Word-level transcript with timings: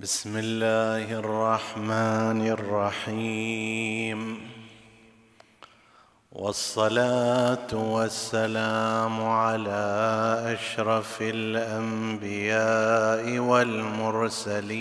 بسم 0.00 0.36
الله 0.36 1.12
الرحمن 1.12 2.48
الرحيم. 2.48 4.38
والصلاة 6.32 7.72
والسلام 7.72 9.24
على 9.24 9.86
أشرف 10.58 11.18
الأنبياء 11.20 12.58
والمرسلين. 13.38 14.72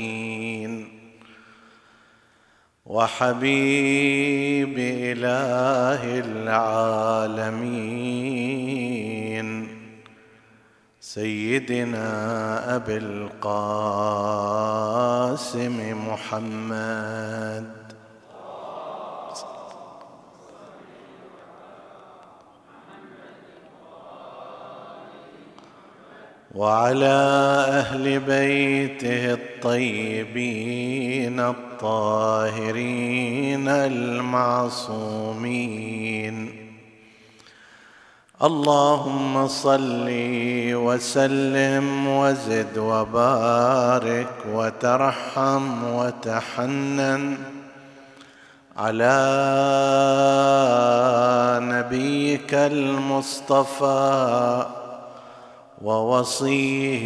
وحبيب 2.85 4.77
إله 4.77 6.19
العالمين. 6.19 7.55
سيدنا 11.15 12.75
أبي 12.75 12.97
القاسم 12.97 13.37
محمد. 16.07 17.71
وعلى 26.55 27.05
أهل 27.69 28.19
بيته 28.19 29.33
الطيبين 29.33 30.29
الطاهرين 31.39 32.87
المعصومين. 33.67 35.05
اللهم 38.43 39.47
صل 39.47 40.07
وسلم 40.75 42.07
وزد 42.07 42.77
وبارك 42.77 44.27
وترحم 44.53 45.83
وتحنن 45.83 47.37
على 48.77 49.17
نبيك 51.63 52.53
المصطفى 52.53 54.65
ووصيه 55.81 57.05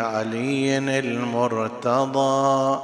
علي 0.00 0.78
المرتضى 0.78 2.78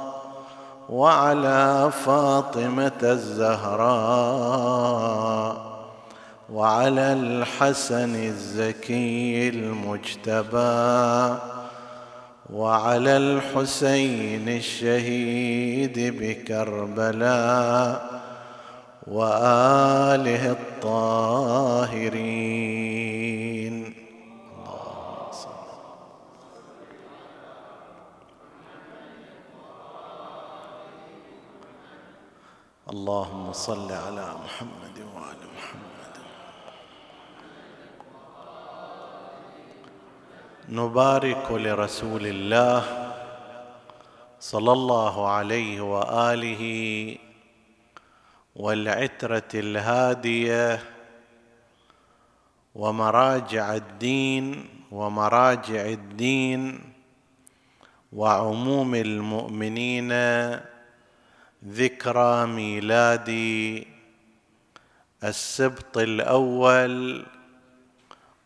وعلى 0.89 1.91
فاطمة 2.05 2.91
الزهراء. 3.03 3.83
وعلى 6.53 7.13
الحسن 7.13 8.15
الزكي 8.15 9.49
المجتبى 9.49 11.37
وعلى 12.53 13.17
الحسين 13.17 14.49
الشهيد 14.49 15.97
بكربلاء 16.19 17.43
وآله 19.07 20.51
الطاهرين. 20.51 21.93
اللهم 32.89 33.53
صل 33.53 33.91
على 33.91 34.35
محمد 34.45 34.97
وعلى 35.15 35.43
نبارك 40.69 41.51
لرسول 41.51 42.27
الله 42.27 42.83
صلى 44.39 44.71
الله 44.71 45.27
عليه 45.29 45.81
وآله 45.81 46.63
والعترة 48.55 49.49
الهادية 49.53 50.79
ومراجع 52.75 53.75
الدين 53.75 54.65
ومراجع 54.91 55.81
الدين 55.85 56.79
وعموم 58.13 58.95
المؤمنين 58.95 60.11
ذكرى 61.67 62.45
ميلاد 62.45 63.29
السبط 65.23 65.97
الأول 65.97 67.25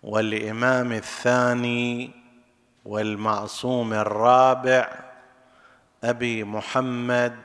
والإمام 0.04 0.92
الثاني 0.92 2.17
والمعصوم 2.88 3.94
الرابع 3.94 4.90
أبي 6.04 6.44
محمد 6.44 7.36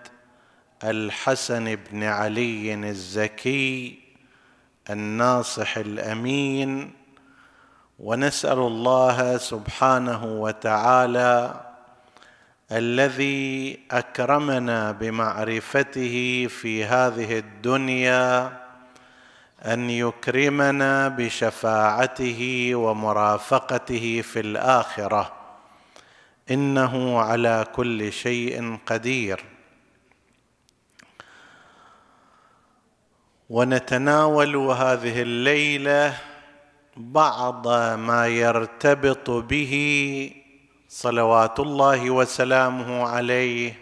الحسن 0.85 1.75
بن 1.75 2.03
علي 2.03 2.75
الزكي 2.75 3.99
الناصح 4.91 5.77
الأمين. 5.77 6.93
ونسأل 7.99 8.59
الله 8.59 9.37
سبحانه 9.37 10.25
وتعالى 10.25 11.61
الذي 12.73 13.79
أكرمنا 13.91 14.93
بمعرفته 14.93 16.47
في 16.51 16.85
هذه 16.85 17.39
الدنيا 17.39 18.62
أن 19.63 19.91
يكرمنا 19.91 21.09
بشفاعته 21.09 22.71
ومرافقته 22.75 24.21
في 24.21 24.41
الآخرة. 24.41 25.33
إنه 26.51 27.21
على 27.21 27.67
كل 27.75 28.13
شيء 28.13 28.79
قدير. 28.87 29.45
ونتناول 33.51 34.57
هذه 34.57 35.23
الليلة 35.23 36.19
بعض 36.97 37.69
ما 37.95 38.27
يرتبط 38.27 39.31
به 39.31 39.75
صلوات 40.89 41.61
الله 41.61 42.11
وسلامه 42.11 43.09
عليه 43.09 43.75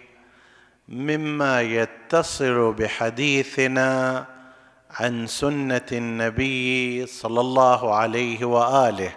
مما 0.89 1.63
يتصل 1.63 2.73
بحديثنا 2.73 4.27
عن 4.95 5.27
سنة 5.27 5.87
النبي 5.93 7.07
صلى 7.07 7.41
الله 7.41 7.95
عليه 7.95 8.45
وآله. 8.45 9.13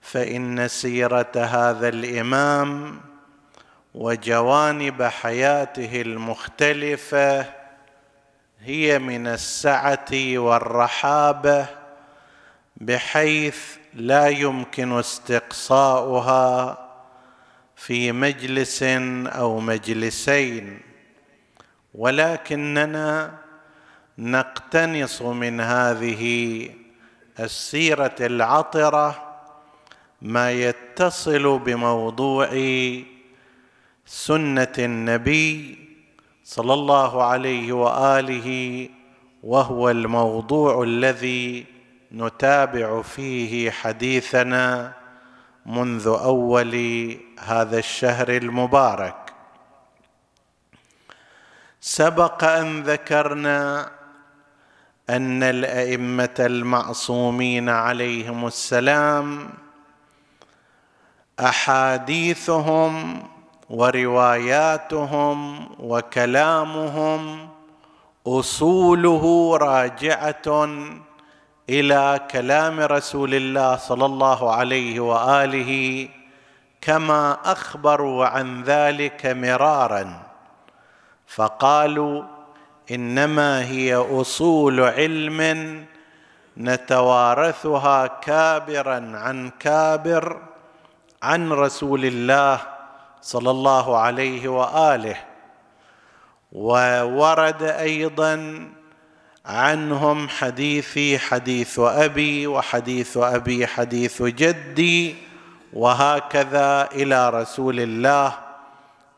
فإن 0.00 0.68
سيرة 0.68 1.32
هذا 1.36 1.88
الإمام 1.88 3.00
وجوانب 3.94 5.02
حياته 5.02 6.00
المختلفة 6.00 7.46
هي 8.60 8.98
من 8.98 9.26
السعة 9.26 10.38
والرحابة 10.38 11.66
بحيث 12.76 13.76
لا 13.94 14.28
يمكن 14.28 14.98
استقصاؤها 14.98 16.78
في 17.76 18.12
مجلس 18.12 18.82
أو 19.26 19.60
مجلسين. 19.60 20.80
ولكننا 21.94 23.41
نقتنص 24.22 25.22
من 25.22 25.60
هذه 25.60 26.68
السيرة 27.40 28.14
العطرة 28.20 29.34
ما 30.22 30.52
يتصل 30.52 31.58
بموضوع 31.58 32.48
سنة 34.06 34.72
النبي 34.78 35.78
صلى 36.44 36.74
الله 36.74 37.24
عليه 37.24 37.72
وآله 37.72 38.88
وهو 39.42 39.90
الموضوع 39.90 40.82
الذي 40.82 41.66
نتابع 42.12 43.02
فيه 43.02 43.70
حديثنا 43.70 44.92
منذ 45.66 46.06
أول 46.06 46.74
هذا 47.38 47.78
الشهر 47.78 48.28
المبارك. 48.28 49.32
سبق 51.80 52.44
أن 52.44 52.82
ذكرنا 52.82 53.90
أن 55.12 55.42
الأئمة 55.42 56.34
المعصومين 56.40 57.68
عليهم 57.68 58.46
السلام 58.46 59.50
أحاديثهم 61.40 63.22
ورواياتهم 63.70 65.68
وكلامهم 65.80 67.48
أصوله 68.26 69.56
راجعة 69.56 70.68
إلى 71.68 72.20
كلام 72.30 72.80
رسول 72.80 73.34
الله 73.34 73.76
صلى 73.76 74.06
الله 74.06 74.54
عليه 74.54 75.00
وآله 75.00 76.08
كما 76.80 77.38
أخبروا 77.44 78.26
عن 78.26 78.62
ذلك 78.62 79.26
مرارا 79.26 80.22
فقالوا 81.26 82.41
إنما 82.90 83.64
هي 83.64 83.94
أصول 83.94 84.80
علم 84.80 85.84
نتوارثها 86.58 88.06
كابرا 88.06 89.12
عن 89.14 89.50
كابر 89.60 90.42
عن 91.22 91.52
رسول 91.52 92.04
الله 92.04 92.60
صلى 93.22 93.50
الله 93.50 93.98
عليه 93.98 94.48
وآله. 94.48 95.16
وورد 96.52 97.62
أيضا 97.62 98.68
عنهم 99.46 100.28
حديثي 100.28 101.18
حديث 101.18 101.78
أبي 101.78 102.46
وحديث 102.46 103.16
أبي 103.16 103.66
حديث 103.66 104.22
جدي 104.22 105.14
وهكذا 105.72 106.88
إلى 106.92 107.30
رسول 107.30 107.80
الله 107.80 108.38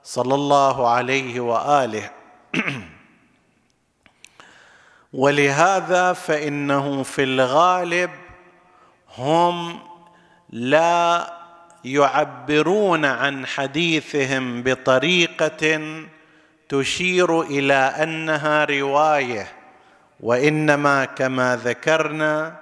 صلى 0.03 0.35
الله 0.35 0.89
عليه 0.89 1.41
وآله. 1.41 2.11
ولهذا 5.15 6.13
فإنه 6.13 7.03
في 7.03 7.23
الغالب 7.23 8.11
هم 9.17 9.79
لا 10.51 11.33
يعبرون 11.85 13.05
عن 13.05 13.47
حديثهم 13.47 14.63
بطريقة 14.63 15.81
تشير 16.69 17.41
إلى 17.41 17.75
أنها 17.75 18.65
رواية 18.65 19.47
وإنما 20.21 21.05
كما 21.05 21.61
ذكرنا 21.65 22.57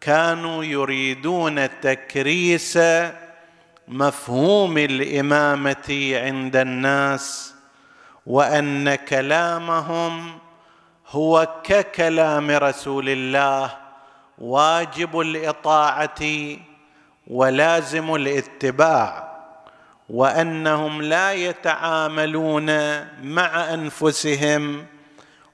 كانوا 0.00 0.64
يريدون 0.64 1.80
تكريس 1.80 2.78
مفهوم 3.88 4.78
الإمامة 4.78 6.12
عند 6.14 6.56
الناس 6.56 7.54
وأن 8.26 8.94
كلامهم 8.94 10.45
هو 11.10 11.48
ككلام 11.64 12.50
رسول 12.50 13.08
الله 13.08 13.70
واجب 14.38 15.20
الإطاعة 15.20 16.20
ولازم 17.26 18.14
الاتباع 18.14 19.36
وأنهم 20.10 21.02
لا 21.02 21.32
يتعاملون 21.32 22.66
مع 23.22 23.74
أنفسهم 23.74 24.86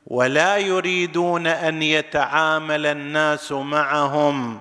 ولا 0.06 0.56
يريدون 0.56 1.46
أن 1.46 1.82
يتعامل 1.82 2.86
الناس 2.86 3.52
معهم 3.52 4.60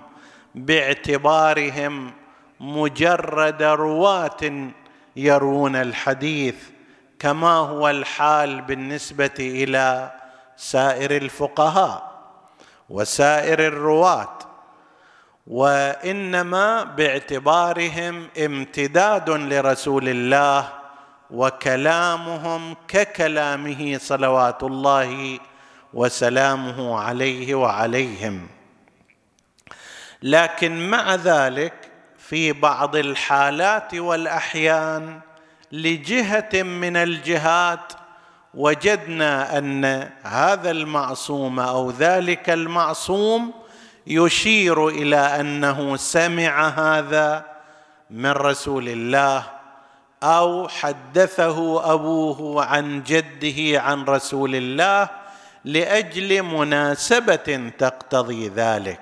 باعتبارهم 0.56 2.14
مجرد 2.60 3.64
رواة 3.64 4.70
يرون 5.16 5.76
الحديث 5.76 6.56
كما 7.20 7.54
هو 7.54 7.90
الحال 7.90 8.62
بالنسبة 8.62 9.32
إلى 9.40 10.20
سائر 10.62 11.12
الفقهاء 11.12 12.12
وسائر 12.90 13.68
الرواة 13.68 14.38
وإنما 15.48 16.84
باعتبارهم 16.84 18.28
امتداد 18.46 19.30
لرسول 19.30 20.10
الله 20.10 20.69
وكلامهم 21.31 22.75
ككلامه 22.88 23.98
صلوات 24.02 24.63
الله 24.63 25.40
وسلامه 25.94 27.00
عليه 27.00 27.56
وعليهم. 27.56 28.48
لكن 30.24 30.90
مع 30.90 31.16
ذلك 31.16 31.92
في 32.18 32.54
بعض 32.54 32.96
الحالات 32.96 33.94
والأحيان 33.96 35.19
لجهة 35.72 36.64
من 36.64 36.98
الجهات 36.98 37.94
وجدنا 38.53 39.57
أن 39.57 40.09
هذا 40.24 40.71
المعصوم 40.71 41.59
أو 41.59 41.92
ذلك 41.92 42.50
المعصوم 42.50 43.53
يشير 44.07 44.88
إلى 44.88 45.18
أنه 45.18 45.95
سمع 45.95 46.68
هذا 46.68 47.45
من 48.09 48.31
رسول 48.31 48.89
الله 48.89 49.44
أو 50.24 50.68
حدثه 50.68 51.94
أبوه 51.94 52.65
عن 52.65 53.03
جده 53.03 53.81
عن 53.81 54.03
رسول 54.03 54.56
الله 54.56 55.09
لأجل 55.65 56.44
مناسبة 56.44 57.71
تقتضي 57.77 58.47
ذلك. 58.47 59.01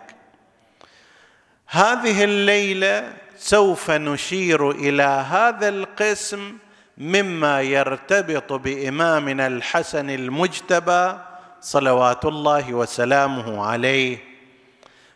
هذه 1.67 2.23
الليلة 2.23 3.13
سوف 3.37 3.91
نشير 3.91 4.71
إلى 4.71 5.03
هذا 5.03 5.69
القسم 5.69 6.57
مما 6.99 7.61
يرتبط 7.61 8.53
بإمامنا 8.53 9.47
الحسن 9.47 10.09
المجتبى 10.09 11.17
صلوات 11.61 12.25
الله 12.25 12.73
وسلامه 12.73 13.65
عليه. 13.65 14.17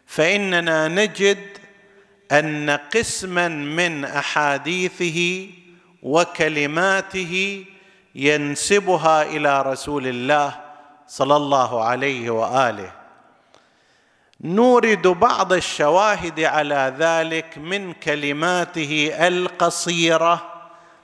فإننا 0.05 0.87
نجد 0.87 1.37
أن 2.31 2.69
قسما 2.69 3.47
من 3.47 4.05
أحاديثه 4.05 5.47
وكلماته 6.03 7.65
ينسبها 8.15 9.23
إلى 9.23 9.61
رسول 9.61 10.07
الله 10.07 10.55
صلى 11.07 11.35
الله 11.35 11.83
عليه 11.83 12.29
وآله. 12.29 12.91
نورد 14.41 15.07
بعض 15.07 15.53
الشواهد 15.53 16.39
على 16.39 16.93
ذلك 16.99 17.57
من 17.57 17.93
كلماته 17.93 19.11
القصيرة 19.27 20.52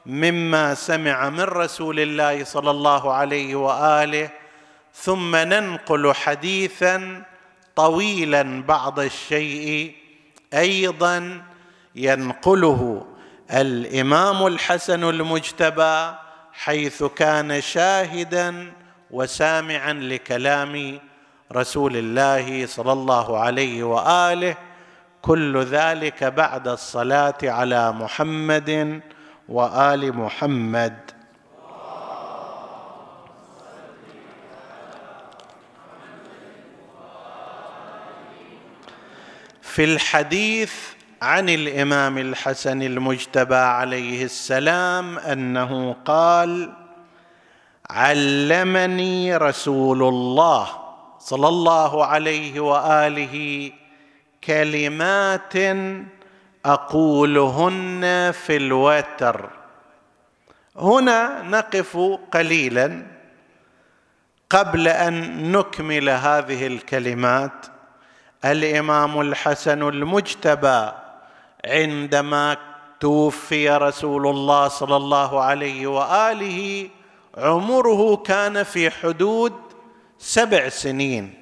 مما 0.05 0.73
سمع 0.73 1.29
من 1.29 1.41
رسول 1.43 1.99
الله 1.99 2.43
صلى 2.43 2.71
الله 2.71 3.13
عليه 3.13 3.55
وآله 3.55 4.29
ثم 4.93 5.35
ننقل 5.35 6.13
حديثا 6.13 7.23
طويلا 7.75 8.63
بعض 8.67 8.99
الشيء 8.99 9.95
أيضا 10.53 11.41
ينقله 11.95 13.05
الإمام 13.51 14.47
الحسن 14.47 15.03
المجتبى 15.03 16.11
حيث 16.53 17.03
كان 17.03 17.61
شاهدا 17.61 18.73
وسامعا 19.11 19.93
لكلام 19.93 20.99
رسول 21.53 21.97
الله 21.97 22.65
صلى 22.65 22.91
الله 22.91 23.37
عليه 23.39 23.83
وآله 23.83 24.55
كل 25.21 25.57
ذلك 25.63 26.23
بعد 26.23 26.67
الصلاة 26.67 27.37
على 27.43 27.91
محمد 27.91 29.01
وآل 29.49 30.17
محمد. 30.17 30.97
في 39.61 39.83
الحديث 39.83 40.73
عن 41.21 41.49
الإمام 41.49 42.17
الحسن 42.17 42.81
المجتبى 42.81 43.55
عليه 43.55 44.23
السلام 44.23 45.17
أنه 45.17 45.95
قال 46.05 46.73
علمني 47.89 49.37
رسول 49.37 50.03
الله 50.03 50.68
صلى 51.19 51.47
الله 51.47 52.06
عليه 52.06 52.59
وآله 52.59 53.71
كلمات 54.44 55.53
أقولهن 56.66 58.31
في 58.31 58.57
الوتر. 58.57 59.49
هنا 60.75 61.42
نقف 61.42 61.97
قليلا 62.31 63.06
قبل 64.49 64.87
أن 64.87 65.51
نكمل 65.51 66.09
هذه 66.09 66.68
الكلمات. 66.68 67.66
الإمام 68.45 69.21
الحسن 69.21 69.87
المجتبى 69.87 70.92
عندما 71.66 72.57
توفي 72.99 73.69
رسول 73.69 74.28
الله 74.28 74.68
صلى 74.68 74.95
الله 74.95 75.42
عليه 75.42 75.87
وآله 75.87 76.89
عمره 77.37 78.16
كان 78.16 78.63
في 78.63 78.89
حدود 78.89 79.54
سبع 80.18 80.69
سنين. 80.69 81.38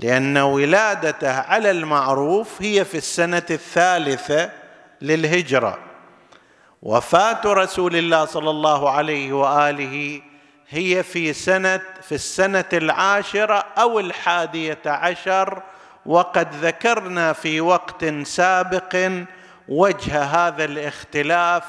لأن 0.00 0.36
ولادته 0.38 1.40
على 1.40 1.70
المعروف 1.70 2.62
هي 2.62 2.84
في 2.84 2.96
السنة 2.96 3.46
الثالثة 3.50 4.50
للهجرة. 5.02 5.78
وفاة 6.82 7.40
رسول 7.44 7.96
الله 7.96 8.24
صلى 8.24 8.50
الله 8.50 8.90
عليه 8.90 9.32
وآله 9.32 10.22
هي 10.68 11.02
في 11.02 11.32
سنة 11.32 11.80
في 12.02 12.14
السنة 12.14 12.64
العاشرة 12.72 13.64
أو 13.78 14.00
الحادية 14.00 14.78
عشر 14.86 15.62
وقد 16.06 16.54
ذكرنا 16.54 17.32
في 17.32 17.60
وقت 17.60 18.04
سابق 18.22 19.10
وجه 19.68 20.22
هذا 20.22 20.64
الاختلاف 20.64 21.64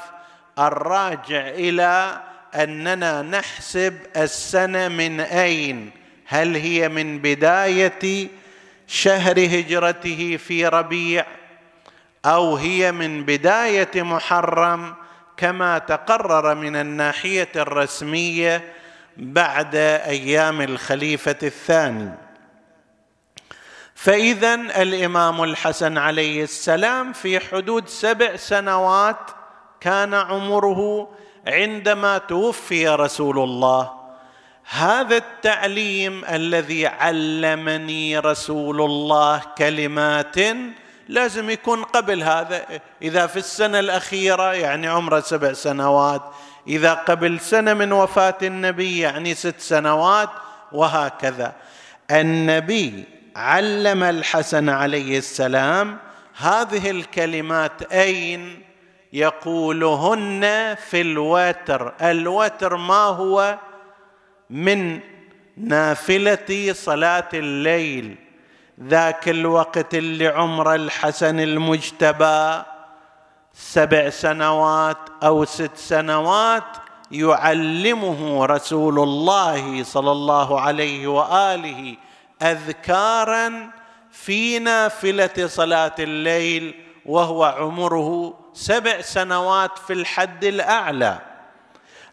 الراجع 0.58 1.48
إلى 1.48 2.20
أننا 2.54 3.22
نحسب 3.22 3.98
السنة 4.16 4.88
من 4.88 5.20
أين؟ 5.20 5.99
هل 6.32 6.56
هي 6.56 6.88
من 6.88 7.18
بداية 7.18 8.28
شهر 8.86 9.38
هجرته 9.38 10.36
في 10.36 10.66
ربيع 10.66 11.26
أو 12.24 12.56
هي 12.56 12.92
من 12.92 13.24
بداية 13.24 14.02
محرم 14.02 14.94
كما 15.36 15.78
تقرر 15.78 16.54
من 16.54 16.76
الناحية 16.76 17.48
الرسمية 17.56 18.72
بعد 19.16 19.74
أيام 19.74 20.60
الخليفة 20.60 21.38
الثاني؟ 21.42 22.10
فإذا 23.94 24.54
الإمام 24.54 25.42
الحسن 25.44 25.98
عليه 25.98 26.42
السلام 26.42 27.12
في 27.12 27.40
حدود 27.40 27.88
سبع 27.88 28.36
سنوات 28.36 29.30
كان 29.80 30.14
عمره 30.14 31.10
عندما 31.46 32.18
توفي 32.18 32.88
رسول 32.88 33.38
الله 33.38 33.99
هذا 34.72 35.16
التعليم 35.16 36.24
الذي 36.24 36.86
علمني 36.86 38.18
رسول 38.18 38.80
الله 38.80 39.42
كلمات 39.58 40.36
لازم 41.08 41.50
يكون 41.50 41.82
قبل 41.84 42.22
هذا. 42.22 42.66
إذا 43.02 43.26
في 43.26 43.36
السنة 43.36 43.78
الأخيرة 43.78 44.54
يعني 44.54 44.88
عمره 44.88 45.20
سبع 45.20 45.52
سنوات 45.52 46.22
إذا 46.68 46.94
قبل 46.94 47.40
سنة 47.40 47.74
من 47.74 47.92
وفاة 47.92 48.38
النبي 48.42 48.98
يعني 48.98 49.34
ست 49.34 49.60
سنوات 49.60 50.30
وهكذا. 50.72 51.52
النبي 52.10 53.04
علم 53.36 54.02
الحسن 54.02 54.68
عليه 54.68 55.18
السلام 55.18 55.98
هذه 56.36 56.90
الكلمات 56.90 57.92
أين 57.92 58.62
يقولهن 59.12 60.76
في 60.90 61.00
الوتر. 61.00 61.94
الوتر 62.02 62.76
ما 62.76 63.04
هو؟ 63.04 63.58
من 64.50 65.00
نافلة 65.56 66.72
صلاة 66.72 67.28
الليل 67.34 68.16
ذاك 68.82 69.28
الوقت 69.28 69.94
اللي 69.94 70.26
عمر 70.26 70.74
الحسن 70.74 71.40
المجتبى 71.40 72.62
سبع 73.54 74.10
سنوات 74.10 74.96
أو 75.22 75.44
ست 75.44 75.76
سنوات 75.76 76.64
يعلمه 77.10 78.46
رسول 78.46 78.98
الله 78.98 79.82
صلى 79.82 80.12
الله 80.12 80.60
عليه 80.60 81.06
وآله 81.06 81.96
اذكارا 82.42 83.70
في 84.10 84.58
نافلة 84.58 85.46
صلاة 85.46 85.94
الليل 85.98 86.74
وهو 87.06 87.44
عمره 87.44 88.34
سبع 88.54 89.00
سنوات 89.00 89.78
في 89.78 89.92
الحد 89.92 90.44
الأعلى. 90.44 91.18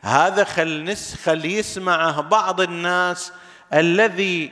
هذا 0.01 0.43
خل 0.43 0.83
نس 0.83 1.15
خل 1.15 1.45
يسمعه 1.45 2.21
بعض 2.21 2.61
الناس 2.61 3.33
الذي 3.73 4.51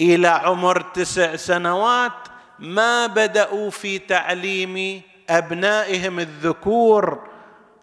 إلى 0.00 0.28
عمر 0.28 0.80
تسع 0.80 1.36
سنوات 1.36 2.12
ما 2.58 3.06
بدأوا 3.06 3.70
في 3.70 3.98
تعليم 3.98 5.02
أبنائهم 5.30 6.20
الذكور 6.20 7.28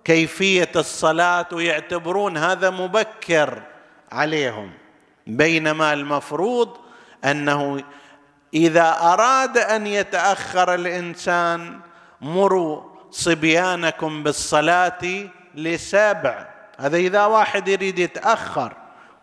كيفية 0.05 0.71
الصلاة 0.75 1.45
ويعتبرون 1.51 2.37
هذا 2.37 2.69
مبكر 2.69 3.61
عليهم. 4.11 4.71
بينما 5.27 5.93
المفروض 5.93 6.77
أنه 7.25 7.83
إذا 8.53 8.97
أراد 9.01 9.57
أن 9.57 9.87
يتأخر 9.87 10.73
الإنسان 10.73 11.79
مروا 12.21 12.81
صبيانكم 13.11 14.23
بالصلاة 14.23 15.29
لسبع 15.55 16.52
هذا 16.79 16.97
إذا 16.97 17.25
واحد 17.25 17.67
يريد 17.67 17.99
يتأخر 17.99 18.73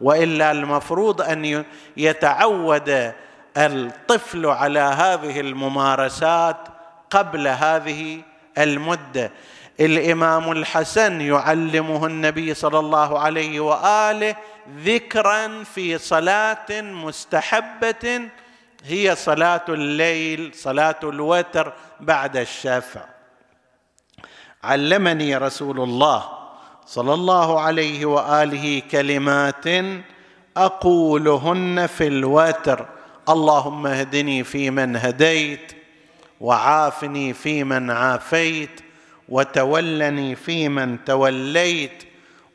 وإلا 0.00 0.50
المفروض 0.50 1.20
أن 1.22 1.64
يتعود 1.96 3.12
الطفل 3.56 4.46
على 4.46 4.80
هذه 4.80 5.40
الممارسات 5.40 6.56
قبل 7.10 7.48
هذه 7.48 8.22
المدة. 8.58 9.32
الإمام 9.80 10.52
الحسن 10.52 11.20
يعلمه 11.20 12.06
النبي 12.06 12.54
صلى 12.54 12.78
الله 12.78 13.18
عليه 13.18 13.60
وآله 13.60 14.36
ذكرا 14.76 15.64
في 15.64 15.98
صلاة 15.98 16.80
مستحبة 16.80 18.20
هي 18.84 19.16
صلاة 19.16 19.64
الليل 19.68 20.52
صلاة 20.54 20.96
الوتر 21.02 21.72
بعد 22.00 22.36
الشفع. 22.36 23.00
علمني 24.64 25.36
رسول 25.36 25.80
الله 25.80 26.39
صلى 26.90 27.14
الله 27.14 27.60
عليه 27.60 28.06
وآله 28.06 28.82
كلمات 28.90 29.64
أقولهن 30.56 31.86
في 31.86 32.06
الوتر. 32.06 32.86
اللهم 33.28 33.86
اهدني 33.86 34.44
فيمن 34.44 34.96
هديت 34.96 35.72
وعافني 36.40 37.32
فيمن 37.32 37.90
عافيت 37.90 38.80
وتولني 39.28 40.34
فيمن 40.34 41.04
توليت 41.04 42.04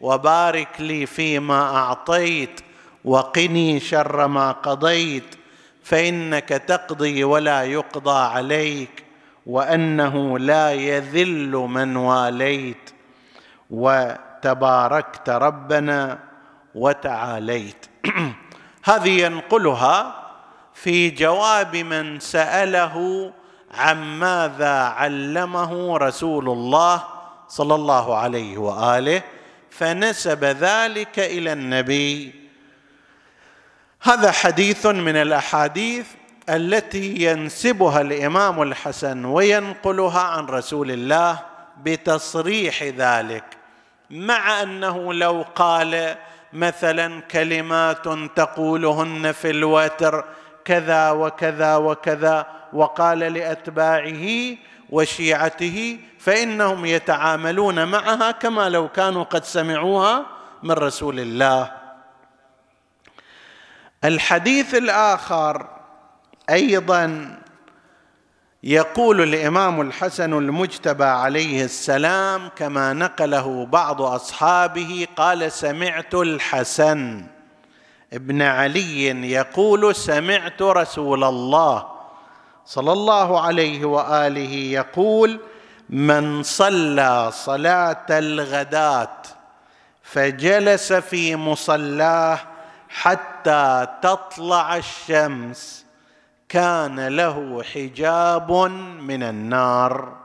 وبارك 0.01 0.67
لي 0.79 1.05
فيما 1.05 1.61
أعطيت 1.75 2.61
وقني 3.05 3.79
شر 3.79 4.27
ما 4.27 4.51
قضيت 4.51 5.35
فإنك 5.83 6.49
تقضي 6.49 7.23
ولا 7.23 7.63
يقضى 7.63 8.19
عليك 8.19 9.03
وأنه 9.45 10.39
لا 10.39 10.73
يذل 10.73 11.51
من 11.51 11.95
واليت. 11.95 12.94
وتباركت 13.69 15.29
ربنا 15.29 16.19
وتعاليت. 16.75 17.85
هذه 18.89 19.21
ينقلها 19.21 20.25
في 20.73 21.09
جواب 21.09 21.75
من 21.75 22.19
سأله 22.19 23.31
عن 23.71 24.19
ماذا 24.19 24.79
علمه 24.79 25.97
رسول 25.97 26.49
الله 26.49 27.03
صلى 27.47 27.75
الله 27.75 28.17
عليه 28.17 28.57
وآله 28.57 29.21
فنسب 29.69 30.43
ذلك 30.43 31.19
إلى 31.19 31.53
النبي. 31.53 32.33
هذا 34.01 34.31
حديث 34.31 34.85
من 34.85 35.15
الأحاديث 35.15 36.07
التي 36.49 37.15
ينسبها 37.15 38.01
الإمام 38.01 38.61
الحسن 38.61 39.25
وينقلها 39.25 40.21
عن 40.21 40.45
رسول 40.45 40.91
الله 40.91 41.39
بتصريح 41.83 42.83
ذلك. 42.83 43.54
مع 44.09 44.61
أنه 44.61 45.13
لو 45.13 45.45
قال 45.55 46.15
مثلا 46.53 47.21
كلمات 47.21 48.07
تقولهن 48.35 49.31
في 49.31 49.49
الوتر 49.49 50.25
كذا 50.65 51.11
وكذا 51.11 51.75
وكذا 51.75 52.47
وقال 52.73 53.19
لأتباعه 53.19 54.55
وشيعته 54.89 55.99
فإنهم 56.19 56.85
يتعاملون 56.85 57.87
معها 57.87 58.31
كما 58.31 58.69
لو 58.69 58.87
كانوا 58.87 59.23
قد 59.23 59.43
سمعوها 59.43 60.25
من 60.63 60.71
رسول 60.71 61.19
الله. 61.19 61.71
الحديث 64.03 64.75
الآخر 64.75 65.67
أيضا 66.49 67.37
يقول 68.67 69.21
الإمام 69.21 69.81
الحسن 69.81 70.33
المجتبى 70.33 71.03
عليه 71.03 71.63
السلام 71.63 72.49
كما 72.55 72.93
نقله 72.93 73.65
بعض 73.65 74.01
أصحابه 74.01 75.07
قال 75.15 75.51
سمعت 75.51 76.13
الحسن. 76.13 77.25
ابن 78.13 78.41
علي 78.41 79.31
يقول 79.31 79.95
سمعت 79.95 80.61
رسول 80.61 81.23
الله 81.23 81.87
صلى 82.65 82.91
الله 82.91 83.41
عليه 83.41 83.85
وآله 83.85 84.53
يقول 84.53 85.39
من 85.89 86.43
صلى 86.43 87.29
صلاة 87.33 88.05
الغداة 88.09 89.17
فجلس 90.03 90.93
في 90.93 91.35
مصلاه 91.35 92.39
حتى 92.89 93.87
تطلع 94.01 94.77
الشمس 94.77 95.84
كان 96.55 97.07
له 97.07 97.63
حجاب 97.73 98.51
من 99.01 99.23
النار. 99.23 100.17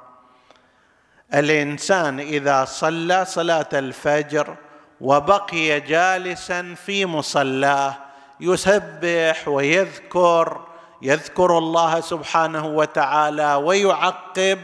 الإنسان 1.34 2.20
إذا 2.20 2.64
صلى 2.64 3.24
صلاة 3.24 3.68
الفجر 3.72 4.56
وبقي 5.00 5.80
جالسا 5.80 6.74
في 6.74 7.06
مصلاه 7.06 7.94
يسبح 8.40 9.48
ويذكر 9.48 10.66
يذكر 11.02 11.58
الله 11.58 12.00
سبحانه 12.00 12.66
وتعالى 12.66 13.54
ويعقب 13.54 14.58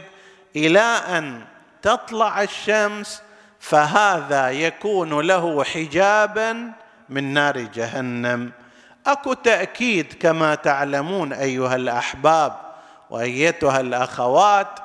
إلى 0.56 1.00
أن 1.18 1.44
تطلع 1.82 2.42
الشمس 2.42 3.22
فهذا 3.60 4.50
يكون 4.50 5.20
له 5.20 5.64
حجابا 5.64 6.72
من 7.08 7.34
نار 7.34 7.58
جهنم. 7.58 8.52
أكو 9.06 9.32
تأكيد 9.32 10.12
كما 10.12 10.54
تعلمون 10.54 11.32
أيها 11.32 11.76
الأحباب 11.76 12.56
وأيتها 13.10 13.80
الأخوات 13.80 14.78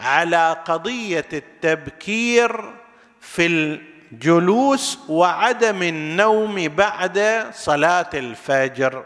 على 0.00 0.56
قضية 0.64 1.28
التبكير 1.32 2.72
في 3.20 3.46
الجلوس 3.46 4.98
وعدم 5.08 5.82
النوم 5.82 6.68
بعد 6.68 7.46
صلاة 7.54 8.10
الفجر. 8.14 9.04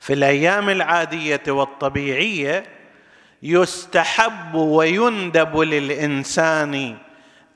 في 0.00 0.12
الأيام 0.12 0.70
العادية 0.70 1.42
والطبيعية 1.48 2.64
يستحب 3.42 4.54
ويندب 4.54 5.58
للإنسان 5.58 6.96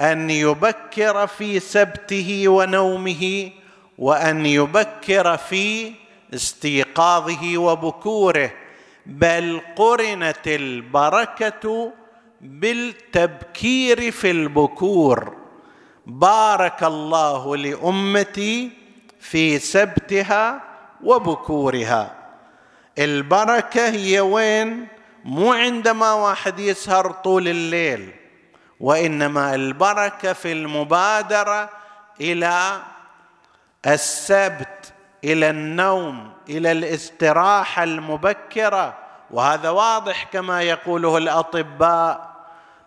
أن 0.01 0.31
يبكر 0.31 1.27
في 1.27 1.61
سبته 1.61 2.49
ونومه 2.49 3.51
وأن 3.99 4.47
يبكر 4.47 5.37
في 5.37 5.93
استيقاظه 6.35 7.59
وبكوره 7.59 8.51
بل 9.07 9.61
قرنت 9.77 10.47
البركة 10.47 11.93
بالتبكير 12.41 14.11
في 14.11 14.31
البكور. 14.31 15.37
بارك 16.07 16.83
الله 16.83 17.57
لأمتي 17.57 18.71
في 19.21 19.59
سبتها 19.59 20.63
وبكورها. 21.03 22.15
البركة 22.99 23.89
هي 23.89 24.21
وين؟ 24.21 24.87
مو 25.25 25.53
عندما 25.53 26.13
واحد 26.13 26.59
يسهر 26.59 27.13
طول 27.13 27.49
الليل 27.49 28.11
وإنما 28.81 29.55
البركة 29.55 30.33
في 30.33 30.53
المبادرة 30.53 31.71
إلى 32.21 32.83
السبت 33.87 34.93
إلى 35.25 35.51
النوم 35.51 36.33
إلى 36.49 36.73
الاستراحة 36.73 37.83
المبكرة. 37.83 38.95
وهذا 39.31 39.71
واضح 39.71 40.25
كما 40.33 40.63
يقوله 40.63 41.19
الأطباء. 41.19 42.35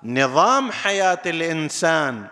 نظام 0.03 0.71
حياة 0.71 1.21
الإنسان 1.25 2.25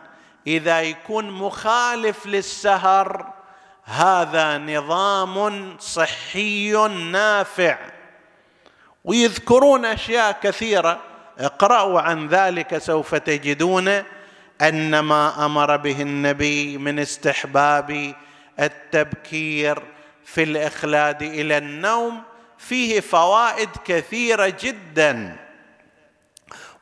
إذا 0.48 0.82
يكون 0.82 1.32
مخالف 1.32 2.26
للسهر 2.26 3.34
هذا 3.84 4.58
نظام 4.58 5.76
صحي 5.80 6.72
نافع. 7.12 7.78
ويذكرون 9.04 9.86
أشياء 9.86 10.38
كثيرة 10.44 11.00
اقرأوا 11.40 12.02
عن 12.02 12.28
ذلك 12.28 12.78
سوف 12.78 13.16
تجدون 13.16 14.04
أن 14.62 15.00
ما 15.00 15.46
أمر 15.46 15.78
به 15.78 16.02
النبي 16.02 16.78
من 16.78 17.00
استحباب 17.00 18.16
التبكير 18.60 19.84
في 20.26 20.44
الإخلاد 20.44 21.24
إلى 21.24 21.58
النوم 21.58 22.22
فيه 22.58 23.00
فوائد 23.00 23.70
كثيرة 23.86 24.54
جدا. 24.60 25.36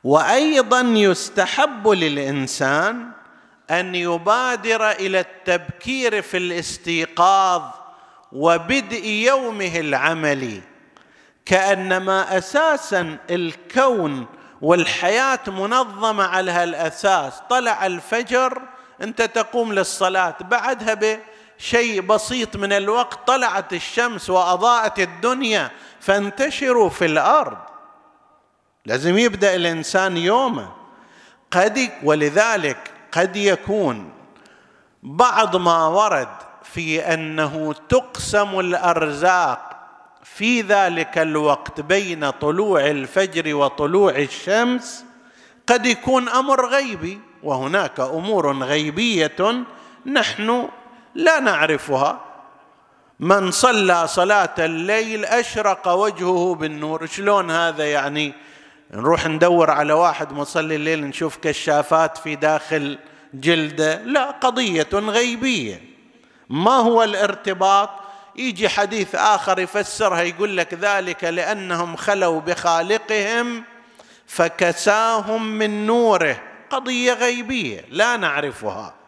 وأيضا 0.03 0.81
يستحب 0.81 1.87
للإنسان 1.87 3.09
أن 3.71 3.95
يبادر 3.95 4.91
إلى 4.91 5.19
التبكير 5.19 6.21
في 6.21 6.37
الاستيقاظ 6.37 7.61
وبدء 8.31 9.05
يومه 9.05 9.79
العملي 9.79 10.61
كأنما 11.45 12.37
أساسا 12.37 13.17
الكون 13.29 14.25
والحياة 14.61 15.39
منظمة 15.47 16.23
على 16.23 16.51
هالأساس. 16.51 17.33
طلع 17.49 17.85
الفجر 17.85 18.61
أنت 19.01 19.21
تقوم 19.21 19.73
للصلاة 19.73 20.35
بعدها 20.41 20.93
بشيء 21.63 22.01
بسيط 22.01 22.55
من 22.55 22.73
الوقت 22.73 23.27
طلعت 23.27 23.73
الشمس 23.73 24.29
وأضاءت 24.29 24.99
الدنيا 24.99 25.71
فانتشروا 25.99 26.89
في 26.89 27.05
الأرض. 27.05 27.57
لازم 28.85 29.17
يبدأ 29.17 29.55
الإنسان 29.55 30.17
يومه. 30.17 30.71
قد 31.51 31.89
ولذلك 32.03 32.91
قد 33.11 33.35
يكون 33.35 34.11
بعض 35.03 35.55
ما 35.55 35.87
ورد 35.87 36.27
في 36.63 36.99
أنه 37.13 37.73
تقسم 37.89 38.59
الأرزاق 38.59 39.89
في 40.23 40.61
ذلك 40.61 41.17
الوقت 41.17 41.81
بين 41.81 42.29
طلوع 42.29 42.85
الفجر 42.85 43.55
وطلوع 43.55 44.11
الشمس. 44.11 45.05
قد 45.67 45.85
يكون 45.85 46.29
أمر 46.29 46.65
غيبي 46.65 47.19
وهناك 47.43 47.99
أمور 47.99 48.63
غيبية 48.63 49.65
نحن 50.05 50.69
لا 51.15 51.39
نعرفها. 51.39 52.21
من 53.19 53.51
صلى 53.51 54.07
صلاة 54.07 54.55
الليل 54.59 55.25
أشرق 55.25 55.87
وجهه 55.87 56.55
بالنور. 56.55 57.05
شلون 57.05 57.51
هذا 57.51 57.91
يعني؟ 57.91 58.33
نروح 58.91 59.27
ندور 59.27 59.71
على 59.71 59.93
واحد 59.93 60.33
مصلي 60.33 60.75
الليل 60.75 61.05
نشوف 61.05 61.37
كشافات 61.37 62.17
في 62.17 62.35
داخل 62.35 62.99
جلده. 63.33 64.03
لا 64.03 64.31
قضية 64.31 64.89
غيبية. 64.93 65.81
ما 66.49 66.71
هو 66.71 67.03
الارتباط؟ 67.03 67.89
يجي 68.35 68.69
حديث 68.69 69.15
آخر 69.15 69.59
يفسرها 69.59 70.21
يقول 70.21 70.57
لك 70.57 70.73
ذلك 70.73 71.23
لأنهم 71.23 71.95
خلوا 71.95 72.41
بخالقهم 72.41 73.63
فكساهم 74.27 75.45
من 75.45 75.85
نوره. 75.85 76.41
قضية 76.69 77.13
غيبية 77.13 77.85
لا 77.89 78.17
نعرفها. 78.17 79.02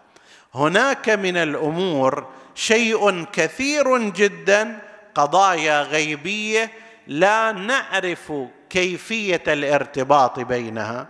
هناك 0.55 1.09
من 1.09 1.37
الأمور 1.37 2.27
شيء 2.55 3.23
كثير 3.23 3.97
جدا 3.97 4.79
قضايا 5.15 5.81
غيبية 5.81 6.71
لا 7.07 7.51
نعرف 7.51 8.33
كيفية 8.69 9.43
الارتباط 9.47 10.39
بينها. 10.39 11.07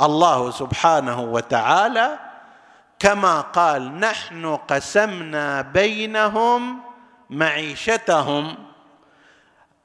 الله 0.00 0.50
سبحانه 0.50 1.20
وتعالى 1.20 2.18
كما 2.98 3.40
قال 3.40 4.00
نحن 4.00 4.56
قسمنا 4.56 5.60
بينهم 5.60 6.80
معيشتهم. 7.30 8.56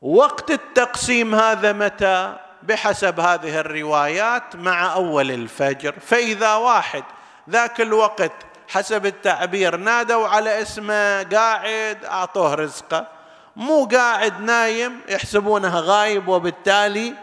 وقت 0.01 0.51
التقسيم 0.51 1.35
هذا 1.35 1.73
متى؟ 1.73 2.35
بحسب 2.63 3.19
هذه 3.19 3.59
الروايات 3.59 4.55
مع 4.55 4.93
أول 4.93 5.31
الفجر. 5.31 5.95
فإذا 5.99 6.55
واحد 6.55 7.03
ذاك 7.49 7.81
الوقت 7.81 8.31
حسب 8.67 9.05
التعبير 9.05 9.75
نادوا 9.75 10.27
على 10.27 10.61
اسمه 10.61 11.23
قاعد 11.23 12.05
أعطوه 12.05 12.53
رزقه. 12.53 13.07
مو 13.55 13.85
قاعد 13.85 14.41
نايم 14.41 14.99
يحسبونه 15.09 15.79
غايب 15.79 16.27
وبالتالي 16.27 17.13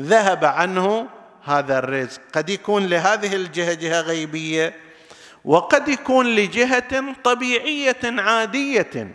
ذهب 0.00 0.44
عنه 0.44 1.06
هذا 1.44 1.78
الرزق. 1.78 2.20
قد 2.32 2.50
يكون 2.50 2.86
لهذه 2.86 3.34
الجهة 3.36 3.74
جهة 3.74 4.00
غيبية 4.00 4.74
وقد 5.44 5.88
يكون 5.88 6.26
لجهة 6.26 7.14
طبيعية 7.24 8.00
عادية 8.04 9.14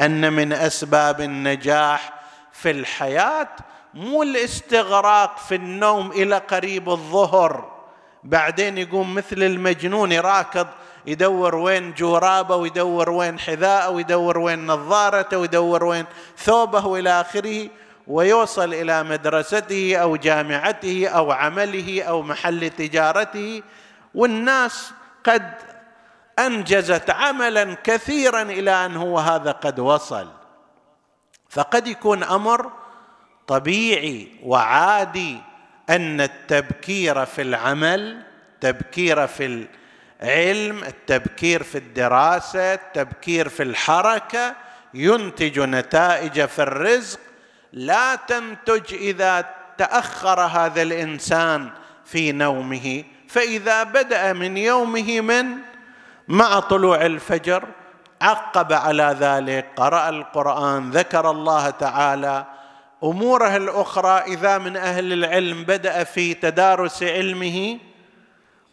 أن 0.00 0.32
من 0.32 0.52
أسباب 0.52 1.20
النجاح 1.20 2.12
في 2.52 2.70
الحياة 2.70 3.48
مو 3.94 4.22
الاستغراق 4.22 5.38
في 5.38 5.54
النوم 5.54 6.10
إلى 6.10 6.38
قريب 6.38 6.88
الظهر. 6.88 7.74
بعدين 8.24 8.78
يقوم 8.78 9.14
مثل 9.14 9.42
المجنون 9.42 10.12
يراكض 10.12 10.66
يدور 11.06 11.54
وين 11.54 11.94
جورابه 11.94 12.56
ويدور 12.56 13.10
وين 13.10 13.38
حذاءه 13.38 13.90
ويدور 13.90 14.38
وين 14.38 14.66
نظارته 14.66 15.38
ويدور 15.38 15.84
وين 15.84 16.04
ثوبه 16.38 16.86
وإلى 16.86 17.20
آخره 17.20 17.68
ويوصل 18.06 18.74
إلى 18.74 19.02
مدرسته 19.02 19.96
أو 19.96 20.16
جامعته 20.16 21.08
أو 21.08 21.32
عمله 21.32 22.02
أو 22.02 22.22
محل 22.22 22.70
تجارته. 22.70 23.62
والناس 24.14 24.92
قد 25.24 25.54
أنجزت 26.38 27.10
عملا 27.10 27.76
كثيرا 27.84 28.42
إلى 28.42 28.70
أن 28.86 28.96
هو 28.96 29.18
هذا 29.18 29.50
قد 29.50 29.80
وصل. 29.80 30.28
فقد 31.50 31.86
يكون 31.86 32.22
أمر 32.22 32.72
طبيعي 33.46 34.28
وعادي 34.42 35.38
أن 35.90 36.20
التبكير 36.20 37.26
في 37.26 37.42
العمل 37.42 38.22
التبكير 38.54 39.26
في 39.26 39.66
العلم 40.22 40.84
التبكير 40.84 41.62
في 41.62 41.78
الدراسة 41.78 42.74
التبكير 42.74 43.48
في 43.48 43.62
الحركة 43.62 44.54
ينتج 44.94 45.60
نتائج 45.60 46.44
في 46.44 46.62
الرزق. 46.62 47.20
لا 47.72 48.14
تنتج 48.14 48.94
إذا 48.94 49.44
تأخر 49.78 50.40
هذا 50.40 50.82
الإنسان 50.82 51.70
في 52.04 52.32
نومه. 52.32 53.04
فإذا 53.28 53.82
بدأ 53.82 54.32
من 54.32 54.56
يومه 54.56 55.20
من؟ 55.20 55.46
مع 56.28 56.60
طلوع 56.60 57.06
الفجر. 57.06 57.64
عقب 58.22 58.72
على 58.72 59.16
ذلك. 59.20 59.66
قرأ 59.76 60.08
القرآن 60.08 60.90
ذكر 60.90 61.30
الله 61.30 61.70
تعالى. 61.70 62.44
أموره 63.04 63.56
الأخرى 63.56 64.18
إذا 64.26 64.58
من 64.58 64.76
أهل 64.76 65.12
العلم 65.12 65.64
بدأ 65.64 66.04
في 66.04 66.34
تدارس 66.34 67.02
علمه 67.02 67.78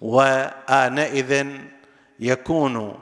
وآنئذ 0.02 1.48
يكون 2.20 3.00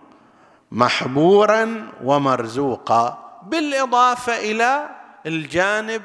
محبورا 0.72 1.92
ومرزوقا. 2.04 3.26
بالإضافة 3.44 4.38
إلى 4.38 4.90
الجانب 5.26 6.02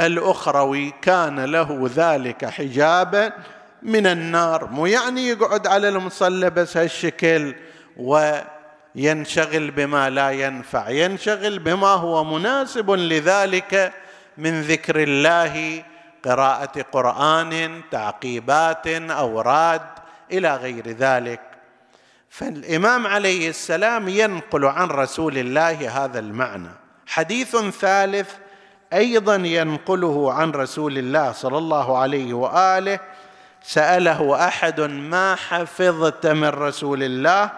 الأخروي 0.00 0.90
كان 1.02 1.44
له 1.44 1.90
ذلك 1.96 2.44
حجابا 2.44 3.32
من 3.82 4.06
النار. 4.06 4.66
مو 4.66 4.86
يعني 4.86 5.28
يقعد 5.28 5.66
على 5.66 5.88
المصلى 5.88 6.50
بس 6.50 6.76
هالشكل 6.76 7.54
وينشغل 7.96 9.70
بما 9.70 10.10
لا 10.10 10.30
ينفع. 10.30 10.88
ينشغل 10.88 11.58
بما 11.58 11.88
هو 11.88 12.24
مناسب 12.24 12.90
لذلك 12.90 13.92
من 14.38 14.62
ذكر 14.62 15.02
الله 15.02 15.84
قراءة 16.24 16.82
قرآن 16.92 17.80
تعقيبات 17.90 18.86
أوراد. 19.10 20.03
إلى 20.38 20.56
غير 20.56 20.88
ذلك. 20.88 21.40
فالإمام 22.28 23.06
عليه 23.06 23.48
السلام 23.48 24.08
ينقل 24.08 24.64
عن 24.64 24.88
رسول 24.88 25.38
الله 25.38 26.04
هذا 26.04 26.18
المعنى. 26.18 26.70
حديث 27.06 27.56
ثالث 27.56 28.30
أيضا 28.92 29.36
ينقله 29.36 30.32
عن 30.32 30.50
رسول 30.50 30.98
الله 30.98 31.32
صلى 31.32 31.58
الله 31.58 31.98
عليه 31.98 32.34
وآله. 32.34 32.98
سأله 33.62 34.48
أحد 34.48 34.80
ما 34.80 35.34
حفظت 35.34 36.26
من 36.26 36.48
رسول 36.48 37.02
الله؟ 37.02 37.50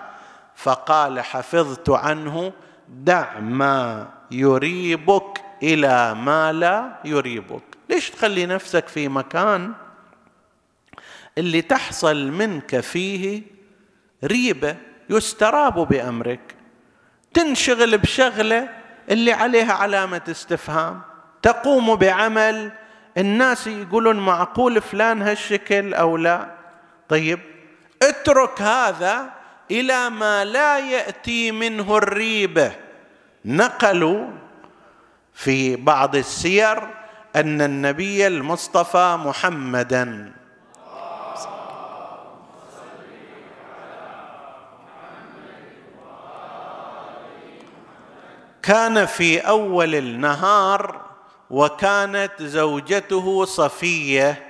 فقال 0.56 1.20
حفظت 1.20 1.90
عنه. 1.90 2.52
دع 2.88 3.38
ما 3.38 4.08
يريبك 4.30 5.40
إلى 5.62 6.14
ما 6.14 6.52
لا 6.52 6.96
يريبك. 7.04 7.62
ليش 7.90 8.10
تخلي 8.10 8.46
نفسك 8.46 8.88
في 8.88 9.08
مكان 9.08 9.72
اللي 11.38 11.62
تحصل 11.62 12.30
منك 12.30 12.80
فيه 12.80 13.42
ريبة 14.24 14.76
يستراب 15.10 15.88
بأمرك. 15.88 16.54
تنشغل 17.34 17.98
بشغلة 17.98 18.68
اللي 19.10 19.32
عليها 19.32 19.72
علامة 19.72 20.22
استفهام. 20.30 21.00
تقوم 21.42 21.94
بعمل 21.94 22.72
الناس 23.18 23.66
يقولون 23.66 24.16
معقول 24.16 24.82
فلان 24.82 25.22
هالشكل 25.22 25.94
أو 25.94 26.16
لا. 26.16 26.46
طيب 27.08 27.38
اترك 28.02 28.62
هذا 28.62 29.30
إلى 29.70 30.10
ما 30.10 30.44
لا 30.44 30.78
يأتي 30.78 31.52
منه 31.52 31.96
الريبة. 31.96 32.72
نقلوا 33.44 34.26
في 35.34 35.76
بعض 35.76 36.16
السير 36.16 36.78
أن 37.36 37.62
النبي 37.62 38.26
المصطفى 38.26 39.18
محمدا 39.24 40.32
كان 48.66 49.06
في 49.06 49.40
أول 49.40 49.94
النهار 49.94 51.00
وكانت 51.50 52.32
زوجته 52.42 53.44
صفية 53.44 54.46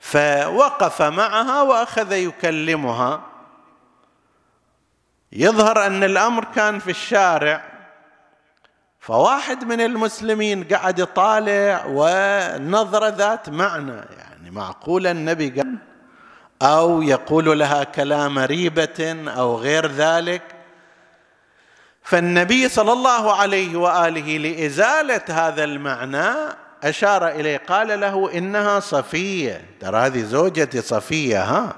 فوقف 0.00 1.02
معها 1.02 1.62
وأخذ 1.62 2.12
يكلمها. 2.12 3.20
يظهر 5.32 5.86
أن 5.86 6.04
الأمر 6.04 6.44
كان 6.44 6.78
في 6.78 6.90
الشارع 6.90 7.64
فواحد 9.00 9.64
من 9.64 9.80
المسلمين 9.80 10.64
قعد 10.64 10.98
يطالع 10.98 11.84
ونظرة 11.88 13.08
ذات 13.08 13.48
معنى 13.48 14.00
يعني 14.18 14.50
معقول 14.50 15.06
النبي 15.06 15.50
قال 15.50 15.78
أو 16.62 17.02
يقول 17.02 17.58
لها 17.58 17.84
كلام 17.84 18.38
ريبة 18.38 19.24
أو 19.28 19.56
غير 19.56 19.86
ذلك؟ 19.86 20.57
فالنبي 22.08 22.68
صلى 22.68 22.92
الله 22.92 23.34
عليه 23.36 23.76
وآله 23.76 24.38
لإزالة 24.38 25.20
هذا 25.28 25.64
المعنى 25.64 26.34
أشار 26.82 27.28
إليه 27.28 27.56
قال 27.56 28.00
له 28.00 28.32
إنها 28.34 28.80
صفية. 28.80 29.64
ترى 29.80 29.96
هذه 29.98 30.22
زوجتي 30.22 30.80
صفية 30.80 31.42
ها؟ 31.42 31.76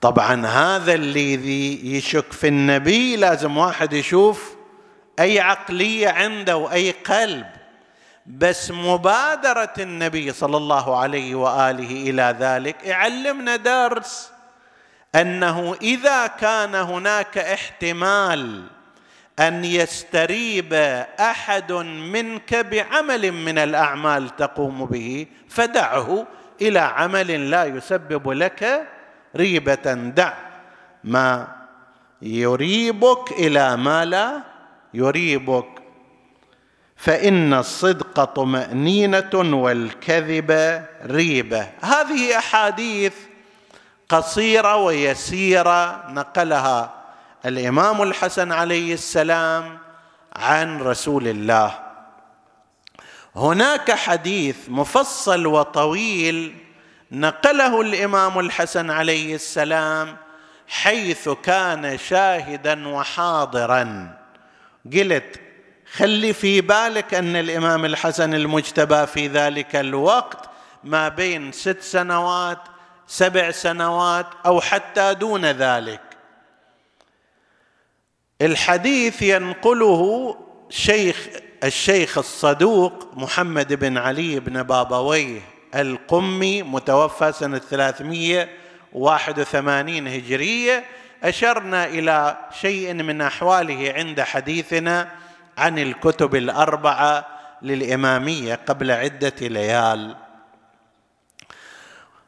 طبعا 0.00 0.46
هذا 0.46 0.94
الذي 0.94 1.94
يشك 1.96 2.32
في 2.32 2.48
النبي 2.48 3.16
لازم 3.16 3.56
واحد 3.56 3.92
يشوف 3.92 4.54
أي 5.18 5.40
عقلية 5.40 6.08
عنده 6.08 6.56
وأي 6.56 6.90
قلب. 6.90 7.46
بس 8.26 8.70
مبادرة 8.70 9.74
النبي 9.78 10.32
صلى 10.32 10.56
الله 10.56 10.98
عليه 10.98 11.34
وآله 11.34 12.10
إلى 12.10 12.36
ذلك 12.40 12.76
يعلمنا 12.84 13.56
درس 13.56 14.30
أنه 15.14 15.76
إذا 15.82 16.26
كان 16.26 16.74
هناك 16.74 17.38
احتمال 17.38 18.79
أن 19.40 19.64
يستريب 19.64 20.72
أحد 21.20 21.72
منك 22.12 22.54
بعمل 22.54 23.32
من 23.32 23.58
الأعمال 23.58 24.36
تقوم 24.36 24.84
به 24.84 25.26
فدعه 25.48 26.26
إلى 26.60 26.78
عمل 26.78 27.50
لا 27.50 27.64
يسبب 27.64 28.30
لك 28.30 28.88
ريبة. 29.36 29.94
دع. 29.94 30.32
ما 31.04 31.48
يريبك 32.22 33.32
إلى 33.32 33.76
ما 33.76 34.04
لا 34.04 34.40
يريبك. 34.94 35.66
فإن 36.96 37.54
الصدق 37.54 38.24
طمأنينة 38.24 39.30
والكذب 39.34 40.82
ريبة. 41.06 41.68
هذه 41.80 42.38
أحاديث 42.38 43.14
قصيرة 44.08 44.76
ويسيرة 44.76 46.10
نقلها 46.10 46.99
الإمام 47.46 48.02
الحسن 48.02 48.52
عليه 48.52 48.94
السلام 48.94 49.78
عن 50.36 50.80
رسول 50.80 51.28
الله. 51.28 51.78
هناك 53.36 53.92
حديث 53.92 54.56
مفصل 54.68 55.46
وطويل 55.46 56.56
نقله 57.12 57.80
الإمام 57.80 58.38
الحسن 58.38 58.90
عليه 58.90 59.34
السلام 59.34 60.16
حيث 60.68 61.28
كان 61.28 61.98
شاهدا 61.98 62.88
وحاضرا. 62.88 64.16
قلت 64.92 65.40
خلي 65.92 66.32
في 66.32 66.60
بالك 66.60 67.14
أن 67.14 67.36
الإمام 67.36 67.84
الحسن 67.84 68.34
المجتبى 68.34 69.06
في 69.06 69.28
ذلك 69.28 69.76
الوقت 69.76 70.50
ما 70.84 71.08
بين 71.08 71.52
ست 71.52 71.80
سنوات 71.80 72.58
سبع 73.06 73.50
سنوات 73.50 74.26
أو 74.46 74.60
حتى 74.60 75.14
دون 75.14 75.44
ذلك. 75.44 76.09
الحديث 78.42 79.22
ينقله 79.22 80.36
شيخ 80.70 81.28
الشيخ 81.64 82.18
الصدوق 82.18 83.10
محمد 83.16 83.72
بن 83.72 83.98
علي 83.98 84.40
بن 84.40 84.62
بابويه 84.62 85.40
القمي 85.74 86.62
متوفى 86.62 87.32
سنة 87.32 87.58
381 87.58 90.08
هجرية. 90.08 90.84
أشرنا 91.24 91.86
إلى 91.86 92.36
شيء 92.60 92.94
من 92.94 93.20
أحواله 93.20 93.92
عند 93.96 94.20
حديثنا 94.20 95.10
عن 95.58 95.78
الكتب 95.78 96.34
الأربعة 96.34 97.26
للإمامية 97.62 98.54
قبل 98.54 98.90
عدة 98.90 99.34
ليال. 99.40 100.16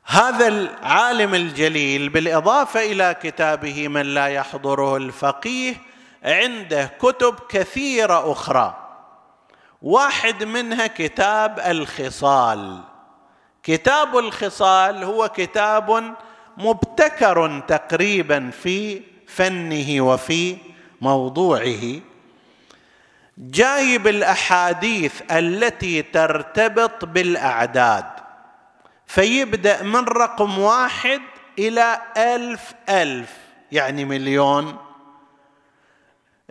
هذا 0.05 0.48
العالم 0.48 1.35
الجليل 1.35 2.09
بالإضافة 2.09 2.92
إلى 2.92 3.16
كتابه 3.22 3.88
من 3.88 4.03
لا 4.03 4.27
يحضره 4.27 4.96
الفقيه 4.96 5.91
عنده 6.25 6.91
كتب 7.01 7.35
كثيرة 7.49 8.33
أخرى. 8.33 8.79
واحد 9.83 10.45
منها 10.45 10.87
كتاب 10.87 11.61
الخصال. 11.61 12.81
كتاب 13.63 14.19
الخصال 14.19 15.05
هو 15.05 15.29
كتاب 15.29 16.15
مبتكر 16.57 17.61
تقريبا 17.69 18.51
في 18.51 19.03
فنه 19.27 20.01
وفي 20.01 20.57
موضوعه. 21.01 22.01
جايب 23.39 24.07
الأحاديث 24.07 25.23
التي 25.31 26.03
ترتبط 26.03 27.05
بالأعداد. 27.05 28.05
فيبدأ 29.07 29.83
من 29.83 30.05
رقم 30.05 30.59
واحد 30.59 31.21
إلى 31.59 32.01
ألف 32.17 32.75
ألف 32.89 33.33
يعني 33.73 34.05
مليون. 34.05 34.91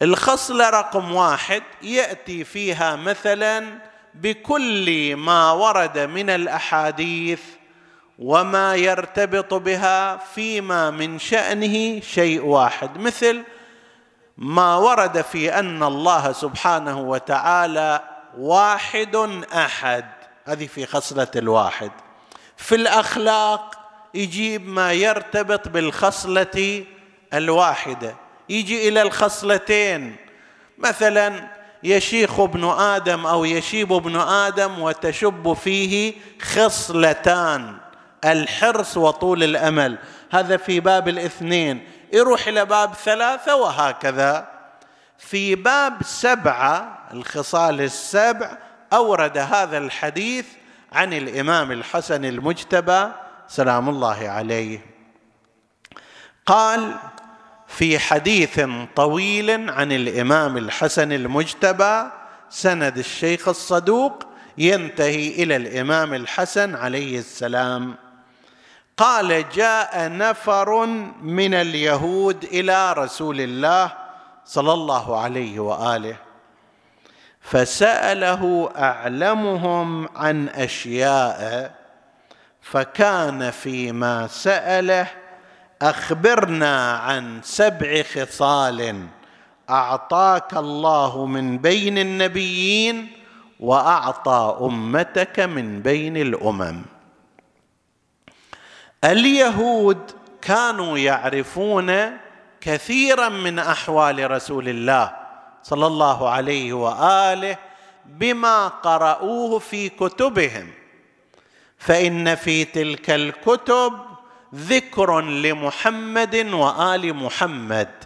الخصله 0.02 0.70
رقم 0.70 1.12
واحد 1.12 1.64
يأتي 1.82 2.44
فيها 2.44 2.96
مثلا 2.96 3.80
بكل 4.14 5.16
ما 5.16 5.52
ورد 5.52 6.00
من 6.00 6.30
الأحاديث 6.30 7.42
وما 8.20 8.76
يرتبط 8.76 9.54
بها 9.54 10.18
فيما 10.18 10.92
من 10.92 11.20
شأنه 11.20 12.00
شيء 12.00 12.46
واحد. 12.46 12.98
مثل 12.98 13.44
ما 14.38 14.76
ورد 14.76 15.22
في 15.22 15.60
أن 15.60 15.84
الله 15.84 16.32
سبحانه 16.32 17.00
وتعالى 17.00 18.02
واحد 18.38 19.16
أحد. 19.56 20.06
هذه 20.46 20.68
في 20.68 20.86
خصلة 20.86 21.32
الواحد. 21.36 21.92
في 22.58 22.76
الأخلاق 22.76 23.76
يجيب 24.14 24.68
ما 24.68 24.94
يرتبط 24.94 25.68
بالخصلة 25.68 26.86
الواحدة. 27.34 28.16
يجي 28.52 28.90
إلى 28.90 29.02
الخصلتين. 29.02 30.16
مثلا 30.78 31.48
يشيخ 31.84 32.40
ابن 32.40 32.70
آدم 32.70 33.26
أو 33.26 33.46
يشيب 33.46 33.94
ابن 33.94 34.16
آدم 34.16 34.80
وتشب 34.80 35.54
فيه 35.54 36.14
خصلتان 36.42 37.78
الحرص 38.26 38.98
وطول 38.98 39.44
الأمل. 39.44 39.98
هذا 40.32 40.58
في 40.58 40.80
باب 40.80 41.08
الاثنين. 41.08 41.88
يروح 42.14 42.48
إلى 42.48 42.66
باب 42.66 42.94
ثلاثة 42.94 43.56
وهكذا. 43.56 44.48
في 45.18 45.56
باب 45.56 46.04
سبعة 46.04 47.08
الخصال 47.14 47.82
السبع 47.82 48.58
أورد 48.94 49.38
هذا 49.38 49.78
الحديث 49.78 50.46
عن 50.92 51.14
الإمام 51.14 51.72
الحسن 51.72 52.26
المجتبى 52.26 53.08
سلام 53.48 53.90
الله 53.90 54.30
عليه. 54.30 54.86
قال 56.46 56.96
في 57.78 58.00
حديث 58.00 58.62
طويل 58.96 59.70
عن 59.70 59.92
الإمام 59.92 60.58
الحسن 60.58 61.12
المجتبى 61.12 62.04
سند 62.50 62.98
الشيخ 62.98 63.48
الصدوق 63.48 64.24
ينتهي 64.58 65.44
إلى 65.44 65.56
الإمام 65.56 66.14
الحسن 66.14 66.76
عليه 66.76 67.20
السلام. 67.20 67.96
قال 68.98 69.50
جاء 69.50 70.12
نفر 70.18 70.86
من 71.22 71.54
اليهود 71.54 72.44
إلى 72.44 72.94
رسول 72.94 73.42
الله 73.42 73.94
صلى 74.46 74.74
الله 74.74 75.20
عليه 75.20 75.60
وآله 75.60 76.16
فسأله 77.42 78.72
أعلمهم 78.78 80.10
عن 80.18 80.50
أشياء 80.50 81.72
فكان 82.62 83.52
فيما 83.52 84.28
سأله 84.28 85.08
أخبرنا 85.82 86.98
عن 86.98 87.42
سبع 87.44 88.04
خصال 88.04 89.08
أعطاك 89.70 90.54
الله 90.54 91.26
من 91.26 91.58
بين 91.58 91.98
النبيين 91.98 93.08
وأعطى 93.60 94.58
أمتك 94.62 95.40
من 95.40 95.82
بين 95.82 96.18
الأمم. 96.18 96.82
اليهود 99.04 100.12
كانوا 100.42 100.98
يعرفون 100.98 102.18
كثيرا 102.62 103.30
من 103.30 103.60
أحوال 103.60 104.32
رسول 104.32 104.70
الله 104.70 105.12
صلى 105.64 105.88
الله 105.88 106.30
عليه 106.30 106.74
وآله 106.74 107.58
بما 108.06 108.68
قرأوه 108.68 109.60
في 109.60 109.90
كتبهم. 109.90 110.72
فإن 111.78 112.36
في 112.36 112.66
تلك 112.66 113.10
الكتب 113.10 114.11
ذكر 114.56 115.22
لمحمد 115.22 116.36
وآل 116.36 117.14
محمد. 117.14 118.01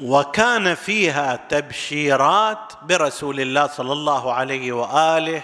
وكان 0.00 0.74
فيها 0.74 1.36
تبشيرات 1.48 2.72
برسول 2.82 3.40
الله 3.40 3.66
صلى 3.66 3.92
الله 3.92 4.32
عليه 4.32 4.72
وآله 4.72 5.42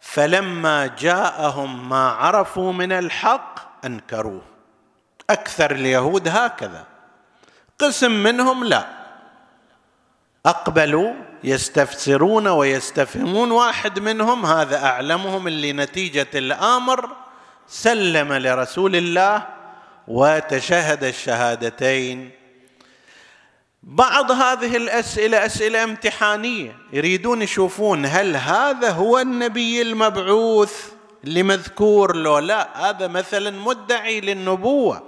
فلما 0.00 0.86
جاءهم 0.86 1.88
ما 1.88 2.08
عرفوا 2.08 2.72
من 2.72 2.92
الحق 2.92 3.84
أنكروه. 3.84 4.42
أكثر 5.30 5.70
اليهود 5.70 6.28
هكذا. 6.28 6.84
قسم 7.78 8.10
منهم 8.10 8.64
لا. 8.64 8.86
أقبلوا 10.46 11.12
يستفسرون 11.44 12.48
ويستفهمون. 12.48 13.50
واحد 13.50 13.98
منهم 13.98 14.46
هذا 14.46 14.84
أعلمهم 14.84 15.46
اللي 15.46 15.72
نتيجة 15.72 16.28
الأمر 16.34 17.08
سلم 17.66 18.32
لرسول 18.32 18.96
الله 18.96 19.46
وتشهد 20.08 21.04
الشهادتين. 21.04 22.41
بعض 23.82 24.30
هذه 24.30 24.76
الأسئلة 24.76 25.46
أسئلة 25.46 25.84
امتحانية. 25.84 26.76
يريدون 26.92 27.42
يشوفون 27.42 28.06
هل 28.06 28.36
هذا 28.36 28.90
هو 28.90 29.18
النبي 29.18 29.82
المبعوث 29.82 30.92
اللي 31.24 31.42
مذكور 31.42 32.16
له 32.16 32.40
لا. 32.40 32.90
هذا 32.90 33.06
مثلا 33.06 33.50
مدعي 33.50 34.20
للنبوة. 34.20 35.02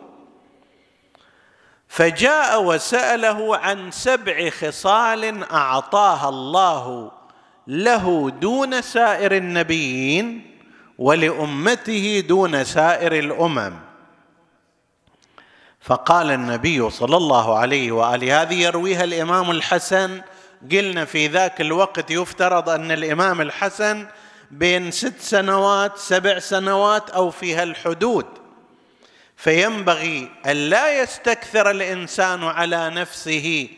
فجاء 1.88 2.62
وسأله 2.62 3.56
عن 3.56 3.90
سبع 3.90 4.50
خصال 4.50 5.44
أعطاها 5.44 6.28
الله 6.28 7.12
له 7.66 8.30
دون 8.30 8.82
سائر 8.82 9.36
النبيين 9.36 10.56
ولأمته 10.98 12.24
دون 12.28 12.64
سائر 12.64 13.18
الأمم. 13.18 13.83
فقال 15.84 16.30
النبي 16.30 16.90
صلى 16.90 17.16
الله 17.16 17.58
عليه 17.58 17.92
وآله 17.92 18.42
هذه 18.42 18.62
يرويها 18.62 19.04
الإمام 19.04 19.50
الحسن. 19.50 20.20
قلنا 20.72 21.04
في 21.04 21.26
ذاك 21.26 21.60
الوقت 21.60 22.10
يفترض 22.10 22.68
أن 22.68 22.90
الإمام 22.90 23.40
الحسن 23.40 24.06
بين 24.50 24.90
ست 24.90 25.20
سنوات 25.20 25.98
سبع 25.98 26.38
سنوات 26.38 27.10
أو 27.10 27.30
في 27.30 27.54
هالحدود 27.54 28.26
فينبغي 29.36 30.30
أن 30.46 30.56
لا 30.56 31.02
يستكثر 31.02 31.70
الإنسان 31.70 32.44
على 32.44 32.90
نفسه 32.90 33.68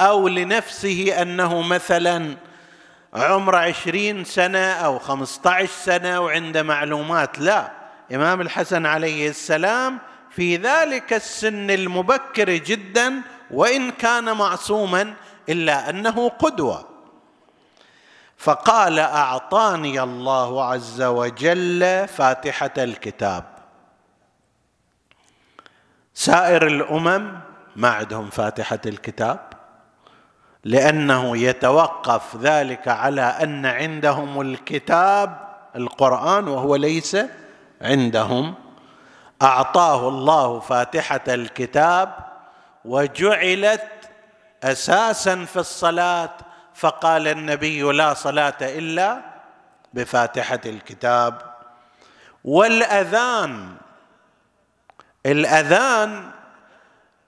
أو 0.00 0.28
لنفسه 0.28 1.22
أنه 1.22 1.62
مثلا 1.62 2.36
عمر 3.14 3.56
عشرين 3.56 4.24
سنة 4.24 4.72
أو 4.72 4.98
خمسة 4.98 5.50
عشر 5.50 5.72
سنة 5.84 6.20
وعنده 6.20 6.62
معلومات 6.62 7.38
لا. 7.38 7.72
إمام 8.14 8.40
الحسن 8.40 8.86
عليه 8.86 9.28
السلام 9.28 9.98
في 10.38 10.56
ذلك 10.56 11.12
السن 11.12 11.70
المبكر 11.70 12.50
جدا 12.50 13.22
وإن 13.50 13.90
كان 13.90 14.36
معصوما 14.36 15.14
إلا 15.48 15.90
أنه 15.90 16.28
قدوة. 16.28 16.88
فقال 18.36 18.98
أعطاني 18.98 20.02
الله 20.02 20.64
عز 20.64 21.02
وجل 21.02 22.08
فاتحة 22.08 22.70
الكتاب. 22.78 23.44
سائر 26.14 26.66
الأمم 26.66 27.38
ما 27.76 27.88
عندهم 27.88 28.30
فاتحة 28.30 28.80
الكتاب 28.86 29.40
لأنه 30.64 31.36
يتوقف 31.36 32.36
ذلك 32.36 32.88
على 32.88 33.22
أن 33.22 33.66
عندهم 33.66 34.40
الكتاب 34.40 35.48
القرآن 35.76 36.48
وهو 36.48 36.76
ليس 36.76 37.16
عندهم 37.82 38.67
أعطاه 39.42 40.08
الله 40.08 40.60
فاتحة 40.60 41.20
الكتاب 41.28 42.14
وجعلت 42.84 43.88
أساسا 44.62 45.44
في 45.44 45.56
الصلاة 45.56 46.30
فقال 46.74 47.28
النبي 47.28 47.82
لا 47.82 48.14
صلاة 48.14 48.56
إلا 48.60 49.20
بفاتحة 49.94 50.60
الكتاب. 50.66 51.42
والأذان 52.44 53.74
الأذان 55.26 56.30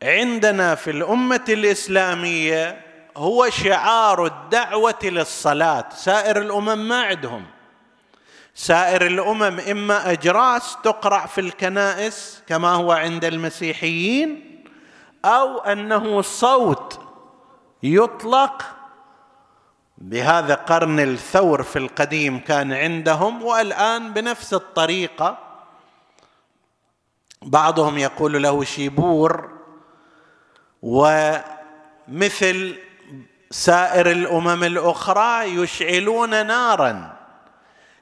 عندنا 0.02 0.74
في 0.74 0.90
الأمة 0.90 1.44
الإسلامية 1.48 2.80
هو 3.16 3.50
شعار 3.50 4.26
الدعوة 4.26 4.98
للصلاة 5.02 5.84
سائر 5.94 6.38
الأمم 6.38 6.88
ما 6.88 7.02
عندهم. 7.02 7.46
سائر 8.54 9.06
الأمم 9.06 9.60
إما 9.60 10.12
أجراس 10.12 10.76
تقرأ 10.82 11.26
في 11.26 11.40
الكنائس 11.40 12.42
كما 12.46 12.68
هو 12.68 12.92
عند 12.92 13.24
المسيحيين 13.24 14.62
أو 15.24 15.58
أنه 15.58 16.22
صوت 16.22 17.00
يطلق 17.82 18.62
بهذا 19.98 20.54
قرن 20.54 21.00
الثور 21.00 21.62
في 21.62 21.78
القديم 21.78 22.38
كان 22.38 22.72
عندهم 22.72 23.42
والآن 23.42 24.12
بنفس 24.12 24.54
الطريقة 24.54 25.38
بعضهم 27.42 27.98
يقول 27.98 28.42
له 28.42 28.64
شيبور 28.64 29.50
ومثل 30.82 32.78
سائر 33.50 34.10
الأمم 34.10 34.64
الأخرى 34.64 35.44
يشعلون 35.44 36.46
نارا. 36.46 37.19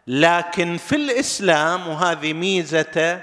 لكن 0.08 0.76
في 0.76 0.96
الإسلام 0.96 1.88
وهذه 1.88 2.32
ميزته 2.32 3.20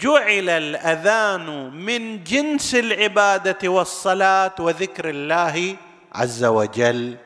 جعل 0.00 0.48
الأذان 0.48 1.70
من 1.70 2.24
جنس 2.24 2.74
العبادة 2.74 3.68
والصلاة 3.68 4.54
وذكر 4.60 5.08
الله 5.10 5.76
عز 6.12 6.44
وجل. 6.44 7.16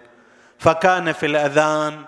فكان 0.58 1.12
في 1.12 1.26
الأذان 1.26 2.04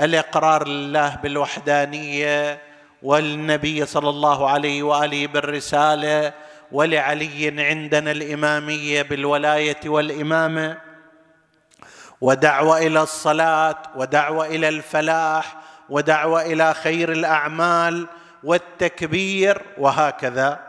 الإقرار 0.00 0.68
لله 0.68 1.16
بالوحدانية 1.22 2.58
والنبي 3.02 3.86
صلى 3.86 4.08
الله 4.08 4.50
عليه 4.50 4.82
وآله 4.82 5.26
بالرسالة 5.26 6.32
ولعلي 6.72 7.62
عندنا 7.62 8.10
الإمامية 8.10 9.02
بالولاية 9.02 9.80
والإمامة. 9.86 10.78
ودعوة 12.20 12.78
إلى 12.78 13.02
الصلاة 13.02 13.76
ودعوة 13.96 14.46
إلى 14.46 14.68
الفلاح 14.68 15.63
ودعوة 15.88 16.42
إلى 16.42 16.74
خير 16.74 17.12
الأعمال 17.12 18.06
والتكبير 18.44 19.62
وهكذا. 19.78 20.60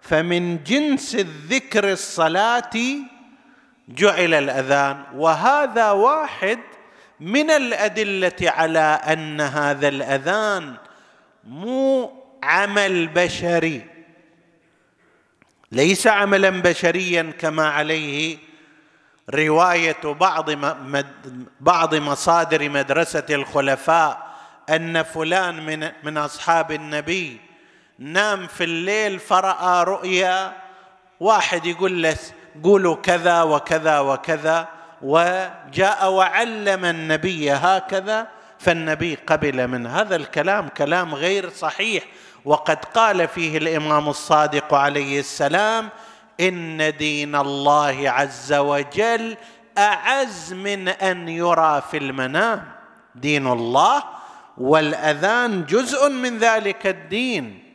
فمن 0.00 0.64
جنس 0.64 1.14
الذكر 1.14 1.92
الصلاة 1.92 2.70
جعل 3.88 4.34
الأذان 4.34 5.02
وهذا 5.14 5.90
واحد 5.90 6.58
من 7.20 7.50
الأدلة 7.50 8.36
على 8.42 9.00
أن 9.12 9.40
هذا 9.40 9.88
الأذان 9.88 10.76
مو 11.44 12.12
عمل 12.42 13.06
بشري. 13.08 13.86
ليس 15.72 16.06
عملا 16.06 16.50
بشريا 16.50 17.32
كما 17.38 17.68
عليه 17.68 18.38
رواية 19.30 20.02
بعض 20.04 20.50
بعض 21.60 21.94
مصادر 21.94 22.68
مدرسة 22.68 23.26
الخلفاء 23.30 24.29
أن 24.70 25.02
فلان 25.02 25.66
من 25.66 25.90
من 26.02 26.18
أصحاب 26.18 26.72
النبي 26.72 27.40
نام 27.98 28.46
في 28.46 28.64
الليل 28.64 29.18
فرأى 29.18 29.84
رؤيا 29.84 30.52
واحد 31.20 31.66
يقول 31.66 32.02
له 32.02 32.16
قولوا 32.64 32.96
كذا 32.96 33.42
وكذا 33.42 33.98
وكذا 33.98 34.68
وجاء 35.02 36.10
وعلم 36.10 36.84
النبي 36.84 37.52
هكذا 37.52 38.26
فالنبي 38.58 39.14
قبل 39.14 39.68
من 39.68 39.86
هذا 39.86 40.16
الكلام 40.16 40.68
كلام 40.68 41.14
غير 41.14 41.50
صحيح. 41.50 42.04
وقد 42.44 42.84
قال 42.84 43.28
فيه 43.28 43.58
الإمام 43.58 44.08
الصادق 44.08 44.74
عليه 44.74 45.20
السلام 45.20 45.88
إن 46.40 46.96
دين 46.96 47.36
الله 47.36 48.10
عز 48.10 48.52
وجل 48.52 49.36
أعز 49.78 50.52
من 50.52 50.88
أن 50.88 51.28
يرى 51.28 51.82
في 51.90 51.96
المنام. 51.96 52.72
دين 53.14 53.46
الله 53.46 54.02
والأذان 54.60 55.64
جزء 55.64 56.08
من 56.08 56.38
ذلك 56.38 56.86
الدين. 56.86 57.74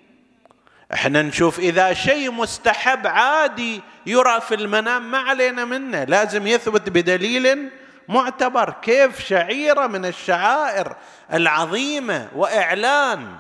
إحنا 0.93 1.21
نشوف 1.21 1.59
إذا 1.59 1.93
شيء 1.93 2.31
مستحب 2.31 3.07
عادي 3.07 3.81
يرى 4.05 4.41
في 4.41 4.55
المنام 4.55 5.11
ما 5.11 5.17
علينا 5.17 5.65
منه. 5.65 6.03
لازم 6.03 6.47
يثبت 6.47 6.89
بدليل 6.89 7.69
معتبر. 8.07 8.73
كيف 8.81 9.19
شعيرة 9.19 9.87
من 9.87 10.05
الشعائر 10.05 10.95
العظيمة 11.33 12.27
وإعلان. 12.35 13.35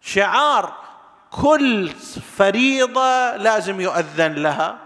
شعار 0.00 0.72
كل 1.30 1.88
فريضة 2.36 3.36
لازم 3.36 3.80
يؤذن 3.80 4.32
لها 4.32 4.78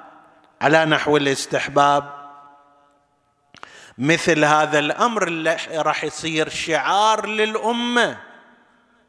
على 0.61 0.85
نحو 0.85 1.17
الاستحباب. 1.17 2.16
مثل 3.99 4.45
هذا 4.45 4.79
الأمر 4.79 5.29
اللي 5.29 5.57
راح 5.73 6.05
يصير 6.05 6.49
شعار 6.49 7.27
للأمة. 7.27 8.19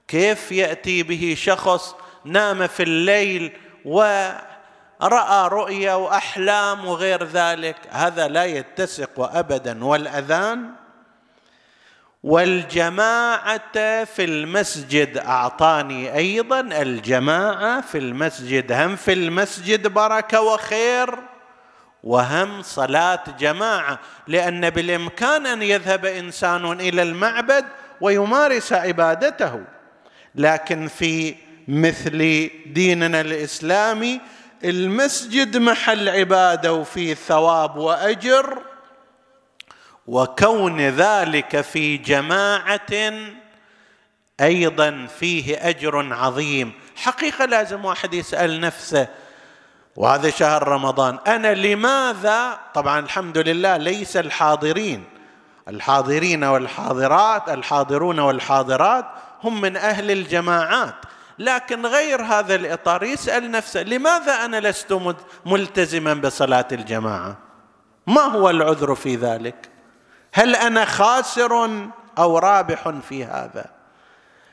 كيف 0.08 0.52
يأتي 0.52 1.04
به 1.04 1.36
شخص 1.38 1.96
نام 2.26 2.68
في 2.68 2.84
الليل 2.84 3.58
ورأى 3.86 5.48
رؤيا 5.48 5.94
وأحلام 5.94 6.86
وغير 6.86 7.24
ذلك؟ 7.24 7.76
هذا 7.90 8.28
لا 8.28 8.46
يتسق 8.46 9.20
ابدا. 9.20 9.86
والأذان؟ 9.86 10.72
والجماعة 12.24 14.04
في 14.04 14.24
المسجد 14.24 15.18
أعطاني 15.18 16.16
أيضا 16.16 16.60
الجماعة 16.60 17.82
في 17.82 17.98
المسجد. 17.98 18.72
هم 18.72 18.96
في 18.96 19.14
المسجد 19.14 19.88
بركة 19.88 20.42
وخير؟ 20.42 21.20
وهم 22.04 22.62
صلاة 22.62 23.24
جماعة 23.40 24.00
لأن 24.28 24.70
بالإمكان 24.70 25.46
أن 25.46 25.62
يذهب 25.62 26.06
إنسان 26.06 26.72
إلى 26.72 27.02
المعبد 27.02 27.66
ويمارس 28.02 28.74
عبادته. 28.74 29.64
لكن 30.36 30.88
في 30.88 31.36
مثل 31.68 32.50
ديننا 32.66 33.22
الإسلامي 33.22 34.22
المسجد 34.64 35.58
محل 35.58 36.10
عبادة 36.10 36.74
وفيه 36.74 37.14
ثواب 37.14 37.76
وأجر 37.78 38.62
وكون 40.08 40.82
ذلك 40.82 41.62
في 41.62 41.98
جماعة 41.98 43.14
أيضا 44.42 45.08
فيه 45.20 45.70
أجر 45.70 46.14
عظيم. 46.14 46.72
حقيقة 46.96 47.46
لازم 47.46 47.86
واحد 47.86 48.14
يسأل 48.14 48.62
نفسه 48.62 49.08
وهذا 49.98 50.30
شهر 50.30 50.68
رمضان. 50.68 51.18
أنا 51.28 51.54
لماذا؟ 51.54 52.60
طبعا 52.74 53.00
الحمد 53.00 53.38
لله 53.38 53.78
ليس 53.78 54.18
الحاضرين. 54.18 55.04
الحاضرين 55.68 56.44
والحاضرات 56.44 57.50
الحاضرون 57.50 58.20
والحاضرات 58.20 59.06
هم 59.44 59.62
من 59.62 59.78
أهل 59.78 60.12
الجماعات. 60.12 60.96
لكن 61.40 61.86
غير 61.86 62.22
هذا 62.22 62.56
الإطار 62.56 63.04
يسأل 63.04 63.52
نفسه 63.52 63.84
لماذا 63.84 64.46
أنا 64.46 64.60
لست 64.60 65.00
ملتزما 65.46 66.14
بصلاة 66.14 66.68
الجماعة؟ 66.72 67.38
ما 68.08 68.22
هو 68.22 68.50
العذر 68.50 68.96
في 68.96 69.16
ذلك؟ 69.16 69.70
هل 70.34 70.56
أنا 70.56 70.86
خاسر 70.86 71.70
أو 72.18 72.38
رابح 72.38 72.90
في 73.10 73.26
هذا؟ 73.26 73.66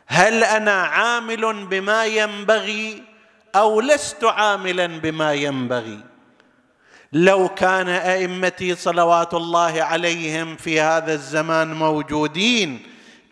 هل 0.07 0.45
أنا 0.45 0.83
عامل 0.83 1.67
بما 1.67 2.07
ينبغي 2.07 3.14
أو 3.57 3.81
لست 3.81 4.25
عاملا 4.25 4.87
بما 4.87 5.33
ينبغي. 5.33 6.01
لو 7.13 7.49
كان 7.49 7.89
أئمتي 7.89 8.75
صلوات 8.75 9.35
الله 9.35 9.83
عليهم 9.83 10.57
في 10.57 10.81
هذا 10.81 11.13
الزمان 11.15 11.75
موجودين 11.75 12.83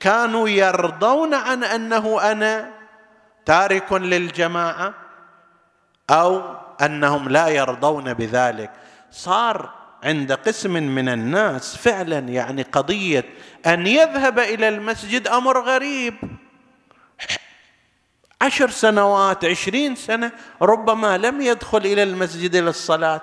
كانوا 0.00 0.48
يرضون 0.48 1.34
عن 1.34 1.64
أنه 1.64 2.32
أنا 2.32 2.70
تارك 3.46 3.92
للجماعة 3.92 4.94
أو 6.10 6.42
أنهم 6.82 7.28
لا 7.28 7.48
يرضون 7.48 8.14
بذلك. 8.14 8.70
صار 9.10 9.70
عند 10.04 10.32
قسم 10.32 10.72
من 10.72 11.08
الناس 11.08 11.76
فعلا 11.76 12.18
يعني 12.18 12.62
قضية 12.62 13.24
أن 13.66 13.86
يذهب 13.86 14.38
إلى 14.38 14.68
المسجد 14.68 15.28
أمر 15.28 15.60
غريب. 15.60 16.14
عشر 18.42 18.70
سنوات 18.70 19.44
عشرين 19.44 19.96
سنة 19.96 20.32
ربما 20.62 21.18
لم 21.18 21.40
يدخل 21.40 21.78
إلى 21.78 22.02
المسجد 22.02 22.56
للصلاه 22.56 23.20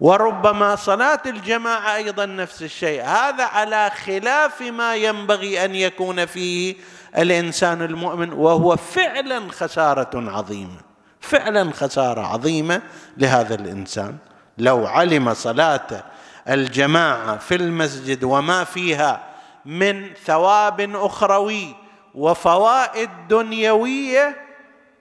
وربما 0.00 0.76
صلاة 0.76 1.22
الجماعة 1.26 1.94
أيضا 1.94 2.26
نفس 2.26 2.62
الشيء. 2.62 3.02
هذا 3.02 3.44
على 3.44 3.90
خلاف 4.04 4.62
ما 4.62 4.96
ينبغي 4.96 5.64
أن 5.64 5.74
يكون 5.74 6.26
فيه 6.26 6.74
الإنسان 7.18 7.82
المؤمن 7.82 8.32
وهو 8.32 8.76
فعلا 8.76 9.42
خسارة 9.50 10.30
عظيمة. 10.30 10.80
فعلا 11.20 11.72
خسارة 11.72 12.20
عظيمة 12.20 12.82
لهذا 13.16 13.54
الإنسان. 13.54 14.16
لو 14.58 14.86
علم 14.86 15.34
صلاة 15.34 16.04
الجماعة 16.48 17.38
في 17.38 17.54
المسجد 17.54 18.24
وما 18.24 18.64
فيها 18.64 19.24
من 19.64 20.14
ثواب 20.24 20.80
أخروي 20.94 21.74
وفوائد 22.18 23.10
دنيوية 23.28 24.36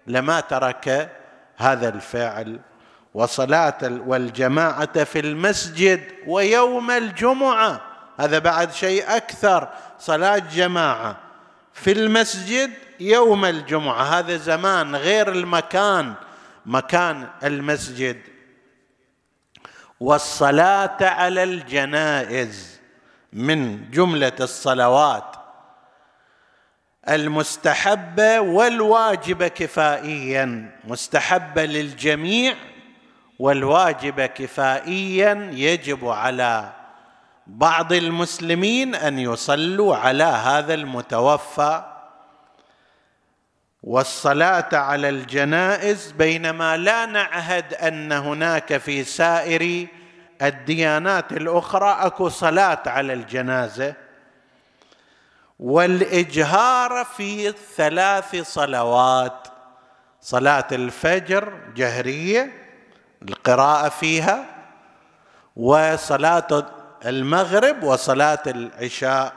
لما 0.08 0.40
ترك 0.40 1.10
هذا 1.58 1.90
الفعل. 1.90 2.60
وصلاة 3.14 3.78
والجماعة 3.82 5.04
في 5.04 5.20
المسجد 5.20 6.04
ويوم 6.28 6.92
الجمعة 6.92 7.82
هذا 8.20 8.40
بعد 8.40 8.72
شيء 8.74 9.16
أكثر. 9.18 9.70
صلاة 10.00 10.38
جماعة 10.38 11.18
في 11.74 11.92
المسجد 11.92 12.72
يوم 13.00 13.46
الجمعة 13.46 14.04
هذا 14.04 14.38
زمان 14.38 14.96
غير 14.96 15.32
المكان 15.32 16.14
مكان 16.66 17.28
المسجد. 17.44 18.22
والصلاة 20.00 20.98
على 21.02 21.44
الجنائز 21.44 22.80
من 23.34 23.92
جملة 23.92 24.36
الصلوات. 24.40 25.37
المستحبه 27.10 28.40
والواجبه 28.40 29.48
كفائيا. 29.48 30.72
مستحبه 30.84 31.66
للجميع 31.66 32.54
والواجبه 33.40 34.26
كفائيا. 34.26 35.50
يجب 35.54 36.08
على 36.08 36.70
بعض 37.48 37.94
المسلمين 37.94 38.96
أن 38.96 39.20
يصلوا 39.20 39.96
على 39.96 40.24
هذا 40.24 40.74
المتوفى. 40.74 41.84
والصلاة 43.84 44.70
على 44.74 45.10
الجنائز 45.10 46.12
بينما 46.12 46.78
لا 46.78 47.06
نعهد 47.06 47.74
أن 47.74 48.12
هناك 48.12 48.78
في 48.78 49.04
سائر 49.04 49.88
الديانات 50.42 51.32
الأخرى 51.32 51.98
أكو 52.00 52.30
صلاة 52.30 52.80
على 52.86 53.14
الجنازة. 53.14 54.07
والإجهار 55.60 57.06
في 57.06 57.52
ثلاث 57.76 58.36
صلوات. 58.36 59.48
صلاة 60.22 60.68
الفجر 60.72 61.54
جهرية 61.76 62.52
القراءة 63.22 63.90
فيها 63.90 64.46
وصلاة 65.56 66.66
المغرب 67.06 67.84
وصلاة 67.84 68.44
العشاء. 68.48 69.34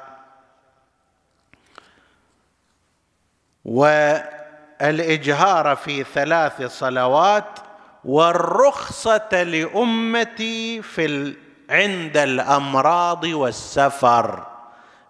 والإجهار 4.80 5.76
في 5.76 6.04
ثلاث 6.04 6.62
صلوات 6.62 7.58
والرخصة 8.04 9.42
لأمتي 9.42 10.82
في 10.82 11.36
عند 11.70 12.16
الأمراض 12.16 13.24
والسفر. 13.24 14.49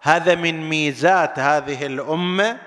هذا 0.01 0.35
من 0.35 0.69
ميزات 0.69 1.39
هذه 1.39 1.85
الأمة 1.85 2.57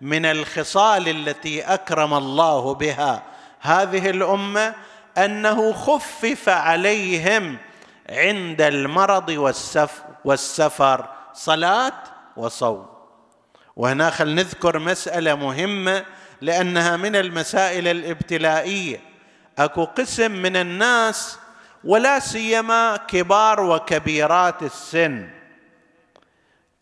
من 0.00 0.24
الخصال 0.24 1.08
التي 1.08 1.62
أكرم 1.62 2.14
الله 2.14 2.74
بها 2.74 3.22
هذه 3.60 4.10
الأمة 4.10 4.74
أنه 5.18 5.72
خفف 5.72 6.48
عليهم 6.48 7.58
عند 8.10 8.60
المرض 8.60 9.28
والسف 9.28 10.02
والسفر 10.24 11.08
صلاة 11.34 11.92
وصوم. 12.36 12.86
وهنا 13.76 14.10
خل 14.10 14.34
نذكر 14.34 14.78
مسألة 14.78 15.34
مهمة 15.34 16.04
لأنها 16.40 16.96
من 16.96 17.16
المسائل 17.16 17.88
الابتلائية. 17.88 19.00
أكو 19.58 19.84
قسم 19.84 20.30
من 20.30 20.56
الناس 20.56 21.38
ولا 21.84 22.18
سيما 22.18 22.96
كبار 22.96 23.60
وكبيرات 23.60 24.62
السن. 24.62 25.41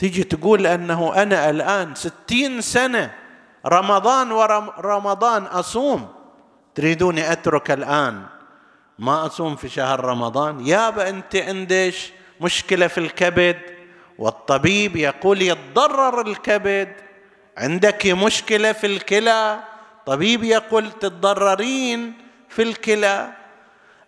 تيجي 0.00 0.24
تقول 0.24 0.66
أنه 0.66 1.22
أنا 1.22 1.50
الآن 1.50 1.94
ستين 1.94 2.60
سنة 2.60 3.14
رمضان 3.66 4.32
ورمضان 4.32 5.42
أصوم. 5.42 6.08
تريدوني 6.74 7.32
أترك 7.32 7.70
الآن. 7.70 8.22
ما 8.98 9.26
أصوم 9.26 9.56
في 9.56 9.68
شهر 9.68 10.04
رمضان. 10.04 10.66
يابا 10.66 11.08
أنت 11.08 11.36
عندك 11.36 11.94
مشكلة 12.40 12.86
في 12.86 12.98
الكبد. 12.98 13.60
والطبيب 14.18 14.96
يقول 14.96 15.42
يتضرر 15.42 16.20
الكبد. 16.20 16.92
عندك 17.58 18.06
مشكلة 18.06 18.72
في 18.72 18.86
الكلى؟ 18.86 19.60
طبيب 20.06 20.44
يقول 20.44 20.90
تتضررين 20.90 22.12
في 22.48 22.62
الكلى. 22.62 23.28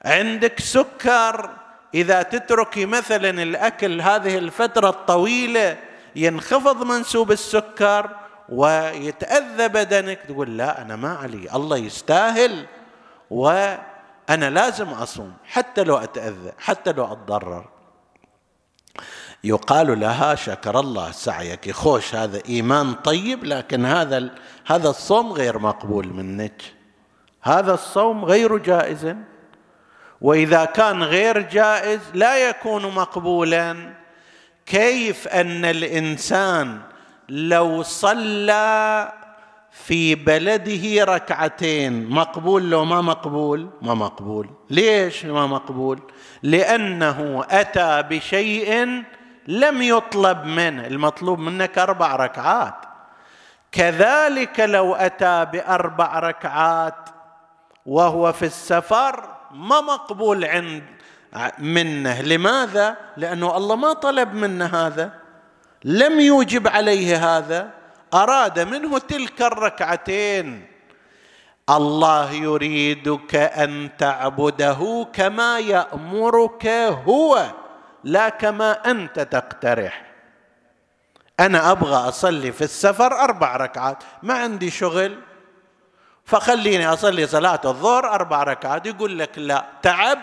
عندك 0.05 0.61
سكر؟ 0.61 1.51
إذا 1.95 2.23
تتركي 2.23 2.87
مثلا 2.87 3.43
الأكل 3.43 4.01
هذه 4.01 4.39
الفترة 4.39 4.89
الطويلة 4.89 5.79
ينخفض 6.17 6.83
منسوب 6.83 7.33
السكر 7.33 8.11
ويتأذى 8.49 9.69
بدنك 9.69 10.19
تقول 10.29 10.57
لا 10.57 10.83
أنا 10.83 10.97
ما 10.97 11.15
علي 11.15 11.49
الله 11.55 11.77
يستاهل 11.77 12.67
وأنا 13.31 14.51
لازم 14.51 14.89
أصوم 14.89 15.33
حتى 15.45 15.85
لو 15.85 15.97
أتأذى 15.97 16.53
حتى 16.59 16.93
لو 16.93 17.05
أتضرر. 17.05 17.65
يقال 19.45 20.01
لها 20.01 20.35
شكر 20.35 20.81
الله 20.81 21.11
سعيك 21.11 21.71
خوش 21.71 22.15
هذا 22.15 22.43
إيمان 22.49 22.95
طيب 22.95 23.45
لكن 23.45 23.87
هذا 23.87 24.31
هذا 24.67 24.89
الصوم 24.89 25.33
غير 25.33 25.59
مقبول 25.59 26.07
منك. 26.07 26.63
هذا 27.43 27.75
الصوم 27.75 28.25
غير 28.25 28.57
جائز. 28.57 29.15
وإذا 30.23 30.65
كان 30.65 31.03
غير 31.03 31.39
جائز 31.39 32.01
لا 32.15 32.49
يكون 32.49 32.95
مقبولا. 32.95 33.93
كيف 34.67 35.29
أن 35.29 35.65
الإنسان 35.65 36.81
لو 37.29 37.83
صلى 37.83 39.13
في 39.71 40.15
بلده 40.15 41.05
ركعتين 41.05 42.09
مقبول 42.11 42.71
لو 42.71 42.85
ما 42.85 43.01
مقبول؟ 43.01 43.71
ما 43.83 43.95
مقبول. 43.95 44.51
ليش 44.71 45.25
ما 45.25 45.47
مقبول؟ 45.47 46.01
لأنه 46.43 47.45
أتى 47.51 48.03
بشيء 48.11 49.03
لم 49.49 49.83
يطلب 49.83 50.45
منه. 50.45 50.87
المطلوب 50.87 51.39
منك 51.39 51.79
أربع 51.79 52.17
ركعات. 52.17 52.75
كذلك 53.73 54.61
لو 54.61 54.95
أتى 54.95 55.47
بأربع 55.53 56.19
ركعات 56.19 57.09
وهو 57.87 58.33
في 58.33 58.45
السفر 58.45 59.25
ما 59.53 59.81
مقبول 59.81 60.45
عند 60.45 60.83
منه. 61.59 62.23
لماذا؟ 62.23 62.97
لأنه 63.17 63.57
الله 63.57 63.77
ما 63.77 63.93
طلب 63.93 64.35
منه 64.35 64.67
هذا. 64.67 65.13
لم 65.85 66.21
يوجب 66.21 66.69
عليه 66.69 67.37
هذا. 67.37 67.71
أراد 68.15 68.61
منه 68.61 68.99
تلك 68.99 69.43
الركعتين. 69.43 70.67
الله 71.71 72.33
يريدك 72.33 73.35
أن 73.35 73.91
تعبده 73.99 75.07
كما 75.13 75.59
يأمرك 75.59 76.67
هو 77.07 77.47
لا 78.05 78.29
كما 78.29 78.91
أنت 78.91 79.21
تقترح. 79.21 80.13
أنا 81.41 81.71
أبغى 81.71 82.09
أصلي 82.09 82.53
في 82.53 82.63
السفر 82.63 83.13
أربع 83.13 83.57
ركعات. 83.57 84.05
ما 84.23 84.35
عندي 84.35 84.71
شغل. 84.71 85.19
فخليني 86.25 86.93
أصلي 86.93 87.27
صلاة 87.27 87.61
الظهر 87.65 88.15
أربع 88.15 88.43
ركعات. 88.43 88.87
يقول 88.87 89.19
لك 89.19 89.39
لا 89.39 89.65
تعب 89.83 90.19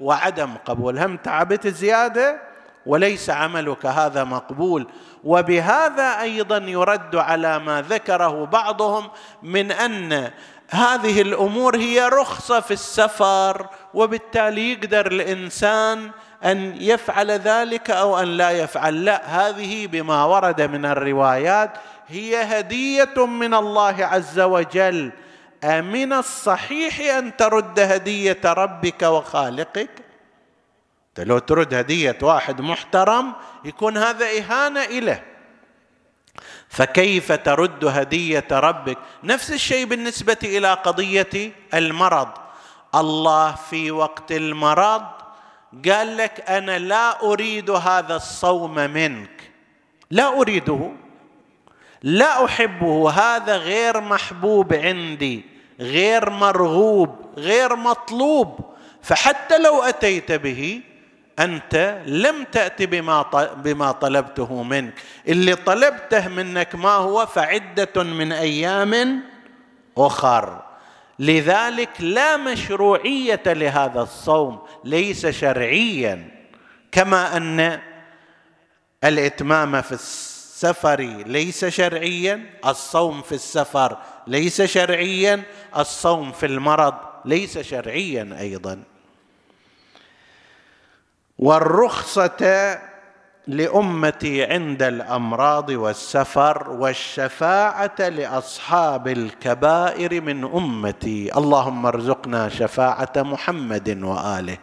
وعدم 0.00 0.54
قبول. 0.64 0.98
هم 0.98 1.16
تعبت 1.16 1.66
زيادة 1.66 2.40
وليس 2.86 3.30
عملك 3.30 3.86
هذا 3.86 4.24
مقبول. 4.24 4.86
وبهذا 5.24 6.20
أيضا 6.20 6.56
يرد 6.56 7.16
على 7.16 7.58
ما 7.58 7.82
ذكره 7.82 8.46
بعضهم 8.46 9.10
من 9.42 9.72
أن 9.72 10.30
هذه 10.70 11.22
الأمور 11.22 11.76
هي 11.76 12.08
رخصة 12.08 12.60
في 12.60 12.70
السفر 12.70 13.66
وبالتالي 13.94 14.72
يقدر 14.72 15.06
الإنسان 15.06 16.10
أن 16.44 16.76
يفعل 16.82 17.30
ذلك 17.30 17.90
أو 17.90 18.18
أن 18.18 18.28
لا 18.28 18.50
يفعل. 18.50 19.04
لا 19.04 19.22
هذه 19.26 19.86
بما 19.86 20.24
ورد 20.24 20.62
من 20.62 20.84
الروايات 20.84 21.70
هي 22.12 22.42
هدية 22.42 23.26
من 23.26 23.54
الله 23.54 24.04
عز 24.04 24.40
وجل. 24.40 25.12
أمن 25.64 26.12
الصحيح 26.12 27.00
أن 27.00 27.36
ترد 27.36 27.80
هدية 27.80 28.40
ربك 28.44 29.02
وخالقك؟ 29.02 29.90
أنت 31.08 31.26
لو 31.28 31.38
ترد 31.38 31.74
هدية 31.74 32.18
واحد 32.22 32.60
محترم 32.60 33.32
يكون 33.64 33.96
هذا 33.96 34.26
إهانة 34.26 34.84
اليه 34.84 35.24
فكيف 36.68 37.32
ترد 37.32 37.84
هدية 37.84 38.46
ربك؟ 38.52 38.98
نفس 39.24 39.52
الشيء 39.52 39.86
بالنسبة 39.86 40.38
إلى 40.42 40.72
قضية 40.72 41.52
المرض. 41.74 42.28
الله 42.94 43.54
في 43.54 43.90
وقت 43.90 44.32
المرض 44.32 45.04
قال 45.88 46.16
لك 46.16 46.50
أنا 46.50 46.78
لا 46.78 47.22
أريد 47.22 47.70
هذا 47.70 48.16
الصوم 48.16 48.74
منك. 48.74 49.52
لا 50.10 50.40
أريده. 50.40 50.92
لا 52.02 52.44
أحبه 52.44 53.10
هذا 53.10 53.56
غير 53.56 54.00
محبوب 54.00 54.74
عندي 54.74 55.44
غير 55.80 56.30
مرغوب 56.30 57.16
غير 57.36 57.76
مطلوب. 57.76 58.60
فحتى 59.02 59.58
لو 59.58 59.82
أتيت 59.82 60.32
به 60.32 60.80
أنت 61.38 62.02
لم 62.06 62.44
تأت 62.52 62.82
بما 62.82 63.22
بما 63.54 63.92
طلبته 63.92 64.62
منك. 64.62 64.94
اللي 65.28 65.54
طلبته 65.54 66.28
منك 66.28 66.74
ما 66.74 66.90
هو 66.90 67.26
فعدة 67.26 68.02
من 68.02 68.32
أيام 68.32 69.22
أخر. 69.98 70.62
لذلك 71.18 71.90
لا 72.00 72.36
مشروعية 72.36 73.42
لهذا 73.46 74.00
الصوم 74.00 74.58
ليس 74.84 75.26
شرعيا. 75.26 76.30
كما 76.92 77.36
أن 77.36 77.80
الإتمام 79.04 79.82
في 79.82 79.92
السفر 80.64 81.00
ليس 81.26 81.64
شرعيا 81.64 82.40
الصوم 82.66 83.22
في 83.22 83.32
السفر 83.32 83.96
ليس 84.26 84.62
شرعيا 84.62 85.42
الصوم 85.76 86.32
في 86.32 86.46
المرض 86.46 86.94
ليس 87.24 87.58
شرعيا 87.58 88.36
أيضا. 88.40 88.82
والرخصة 91.38 92.78
لأمتي 93.46 94.44
عند 94.44 94.82
الأمراض 94.82 95.68
والسفر 95.68 96.70
والشفاعة 96.70 98.08
لأصحاب 98.08 99.08
الكبائر 99.08 100.20
من 100.20 100.44
أمتي. 100.44 101.36
اللهم 101.36 101.86
ارزقنا 101.86 102.48
شفاعة 102.48 103.12
محمد 103.16 104.02
وآله. 104.02 104.58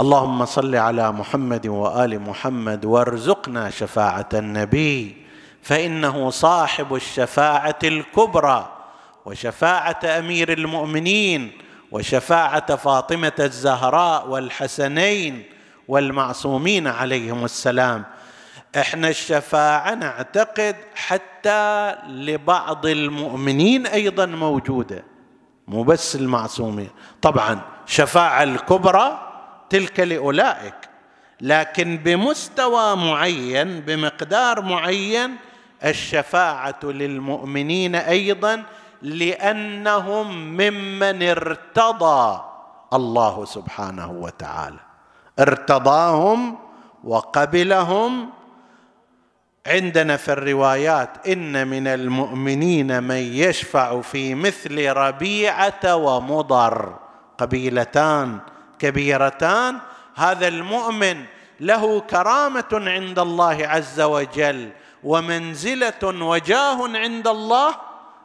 اللهم 0.00 0.44
صل 0.44 0.74
على 0.76 1.12
محمد 1.12 1.66
وآل 1.66 2.20
محمد 2.20 2.84
وارزقنا 2.84 3.70
شفاعة 3.70 4.28
النبي 4.34 5.16
فإنه 5.62 6.30
صاحب 6.30 6.94
الشفاعة 6.94 7.78
الكبرى 7.84 8.68
وشفاعة 9.26 9.98
أمير 10.04 10.52
المؤمنين 10.52 11.52
وشفاعة 11.92 12.76
فاطمة 12.76 13.32
الزهراء 13.40 14.28
والحسنين 14.28 15.44
والمعصومين 15.88 16.86
عليهم 16.86 17.44
السلام. 17.44 18.04
إحنا 18.76 19.08
الشفاعة 19.08 19.94
نعتقد 19.94 20.76
حتى 20.94 21.94
لبعض 22.08 22.86
المؤمنين 22.86 23.86
أيضا 23.86 24.26
موجودة 24.26 25.04
مو 25.68 25.82
بس 25.82 26.16
المعصومين. 26.16 26.90
طبعا 27.22 27.60
شفاعة 27.86 28.42
الكبرى 28.42 29.27
تلك 29.70 30.00
لأولئك 30.00 30.74
لكن 31.40 31.96
بمستوى 31.96 32.96
معين 32.96 33.80
بمقدار 33.80 34.60
معين 34.62 35.36
الشفاعة 35.84 36.80
للمؤمنين 36.82 37.94
أيضا 37.94 38.64
لأنهم 39.02 40.56
ممن 40.56 41.22
ارتضى 41.22 42.40
الله 42.92 43.44
سبحانه 43.44 44.10
وتعالى. 44.10 44.78
ارتضاهم 45.38 46.58
وقبلهم. 47.04 48.30
عندنا 49.66 50.16
في 50.16 50.32
الروايات 50.32 51.28
إن 51.28 51.68
من 51.68 51.86
المؤمنين 51.86 53.02
من 53.02 53.16
يشفع 53.16 54.00
في 54.00 54.34
مثل 54.34 54.92
ربيعة 54.92 55.96
ومضر 55.96 56.96
قبيلتان. 57.38 58.38
كبيرتان 58.78 59.78
هذا 60.14 60.48
المؤمن 60.48 61.24
له 61.60 62.00
كرامة 62.00 62.64
عند 62.72 63.18
الله 63.18 63.66
عز 63.66 64.00
وجل 64.00 64.70
ومنزلة 65.04 66.02
وجاه 66.02 66.96
عند 66.96 67.28
الله 67.28 67.74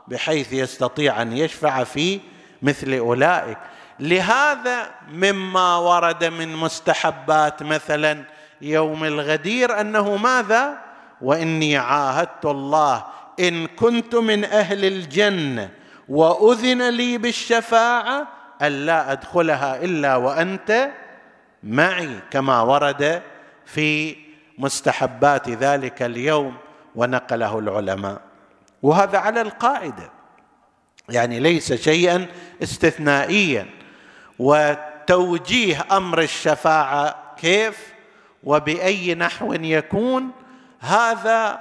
بحيث 0.07 0.53
يستطيع 0.53 1.21
أن 1.21 1.37
يشفع 1.37 1.83
في 1.83 2.19
مثل 2.61 2.93
أولئك. 2.93 3.57
لهذا 3.99 4.91
مما 5.11 5.77
ورد 5.77 6.23
من 6.23 6.55
مستحبات 6.55 7.63
مثلا 7.63 8.23
يوم 8.61 9.03
الغدير 9.03 9.81
أنه 9.81 10.17
ماذا؟ 10.17 10.77
وإني 11.21 11.77
عاهدت 11.77 12.45
الله 12.45 13.03
إن 13.39 13.67
كنت 13.67 14.15
من 14.15 14.45
أهل 14.45 14.85
الجنة 14.85 15.69
وأذن 16.09 16.89
لي 16.89 17.17
بالشفاعة 17.17 18.27
الا 18.67 19.11
أدخلها 19.11 19.83
إلا 19.83 20.15
وأنت 20.15 20.89
معي 21.63 22.19
كما 22.31 22.61
ورد 22.61 23.21
في 23.65 24.15
مستحبات 24.57 25.49
ذلك 25.49 26.01
اليوم 26.01 26.57
ونقله 26.95 27.59
العلماء. 27.59 28.21
وهذا 28.81 29.17
على 29.17 29.41
القاعدة 29.41 30.11
يعني 31.09 31.39
ليس 31.39 31.73
شيئا 31.73 32.27
استثنائيا. 32.63 33.65
وتوجيه 34.39 35.85
أمر 35.91 36.21
الشفاعة 36.21 37.15
كيف؟ 37.37 37.93
وبأي 38.43 39.15
نحو 39.15 39.53
يكون؟ 39.53 40.31
هذا 40.79 41.59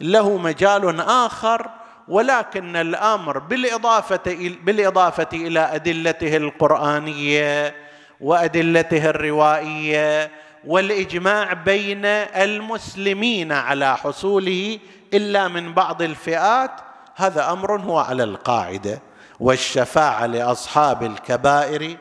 له 0.00 0.38
مجال 0.38 1.00
آخر 1.00 1.70
ولكن 2.08 2.76
الأمر 2.76 3.38
بالإضافة 3.38 4.54
بالإضافة 4.64 5.28
إلى 5.32 5.60
أدلته 5.60 6.36
القرآنية 6.36 7.74
وأدلته 8.20 9.10
الروائية 9.10 10.30
والإجماع 10.66 11.52
بين 11.52 12.04
المسلمين 12.04 13.52
على 13.52 13.96
حصوله 13.96 14.78
إلا 15.14 15.48
من 15.48 15.74
بعض 15.74 16.02
الفئات 16.02 16.70
هذا 17.16 17.52
أمر 17.52 17.80
هو 17.80 17.98
على 17.98 18.24
القاعدة. 18.24 19.00
والشفاعة 19.40 20.26
لأصحاب 20.26 21.02
الكبائر 21.02 21.96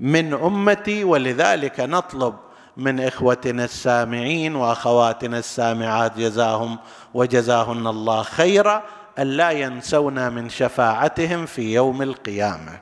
من 0.00 0.34
أمتي 0.34 1.04
ولذلك 1.04 1.80
نطلب 1.80 2.34
من 2.76 3.00
إخوتنا 3.00 3.64
السامعين 3.64 4.56
وأخواتنا 4.56 5.38
السامعات 5.38 6.18
جزاهم 6.18 6.78
وجزاهن 7.14 7.86
الله 7.86 8.22
خيرا 8.22 8.82
الا 9.18 9.50
ينسونا 9.50 10.30
من 10.30 10.48
شفاعتهم 10.48 11.46
في 11.46 11.74
يوم 11.74 12.02
القيامة. 12.02 12.78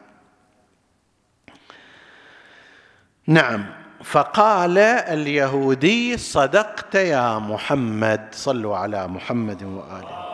نعم 3.27 3.67
فقال 4.05 4.79
اليهودي 4.79 6.17
صدقت 6.17 6.95
يا 6.95 7.39
محمد. 7.39 8.29
صلوا 8.33 8.77
على 8.77 9.09
محمد 9.09 9.63
وآله. 9.63 10.27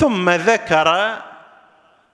ثم 0.00 0.30
ذكر 0.30 1.16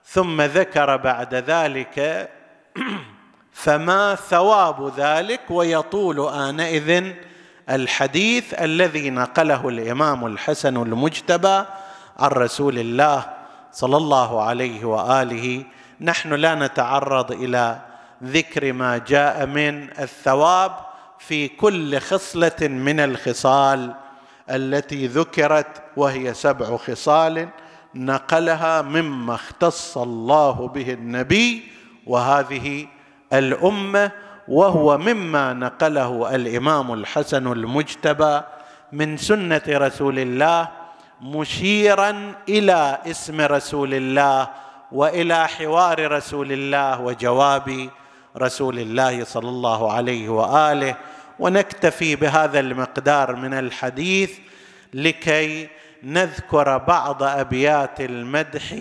ثم 0.04 0.42
ذكر 0.42 0.96
بعد 0.96 1.34
ذلك 1.34 2.28
فما 3.56 4.14
ثواب 4.14 4.92
ذلك 4.96 5.40
ويطول 5.50 6.28
آنئذ 6.28 7.12
الحديث 7.70 8.54
الذي 8.54 9.10
نقله 9.10 9.68
الإمام 9.68 10.26
الحسن 10.26 10.76
المجتبى 10.76 11.64
عن 12.18 12.28
رسول 12.30 12.78
الله 12.78 13.26
صلى 13.72 13.96
الله 13.96 14.42
عليه 14.42 14.84
وآله. 14.84 15.64
نحن 16.00 16.32
لا 16.32 16.54
نتعرض 16.54 17.32
إلى 17.32 17.78
ذكر 18.24 18.72
ما 18.72 18.98
جاء 18.98 19.46
من 19.46 19.90
الثواب 19.98 20.72
في 21.18 21.48
كل 21.48 22.00
خصلة 22.00 22.60
من 22.60 23.00
الخصال 23.00 23.94
التي 24.50 25.06
ذكرت 25.06 25.82
وهي 25.96 26.34
سبع 26.34 26.76
خصال 26.76 27.48
نقلها 27.94 28.82
مما 28.82 29.34
اختص 29.34 29.98
الله 29.98 30.68
به 30.68 30.92
النبي 30.92 31.68
وهذه 32.06 32.86
الأمة 33.32 34.10
وهو 34.48 34.98
مما 34.98 35.52
نقله 35.52 36.34
الإمام 36.34 36.92
الحسن 36.92 37.52
المجتبى 37.52 38.40
من 38.92 39.16
سنة 39.16 39.62
رسول 39.68 40.18
الله 40.18 40.68
مشيرا 41.22 42.34
إلى 42.48 42.98
اسم 43.06 43.40
رسول 43.40 43.94
الله 43.94 44.48
وإلى 44.92 45.48
حوار 45.48 46.12
رسول 46.12 46.52
الله 46.52 47.00
وجواب 47.00 47.88
رسول 48.36 48.78
الله 48.78 49.24
صلى 49.24 49.48
الله 49.48 49.92
عليه 49.92 50.28
وآله. 50.28 50.96
ونكتفي 51.38 52.16
بهذا 52.16 52.60
المقدار 52.60 53.36
من 53.36 53.54
الحديث 53.54 54.38
لكي 54.94 55.68
نذكر 56.02 56.78
بعض 56.78 57.22
أبيات 57.22 58.00
المدح 58.00 58.74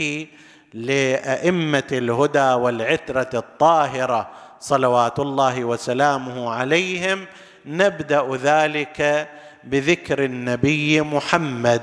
لأئمة 0.75 1.83
الهدى 1.91 2.53
والعترة 2.53 3.29
الطاهرة 3.33 4.29
صلوات 4.59 5.19
الله 5.19 5.65
وسلامه 5.65 6.53
عليهم 6.53 7.25
نبدأ 7.65 8.35
ذلك 8.35 9.29
بذكر 9.63 10.23
النبي 10.23 11.01
محمد. 11.01 11.81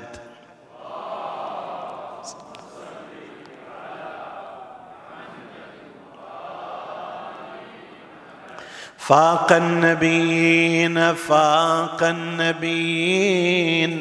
فاق 8.97 9.53
النبيين 9.53 11.15
فاق 11.15 12.03
النبيين. 12.03 13.93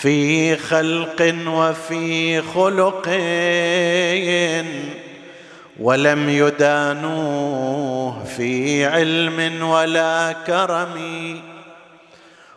في 0.00 0.56
خلق 0.56 1.34
وفي 1.46 2.42
خلق. 2.42 3.08
ولم 5.80 6.28
يدانوه 6.28 8.24
في 8.24 8.86
علم 8.86 9.62
ولا 9.62 10.34
كرم. 10.46 10.96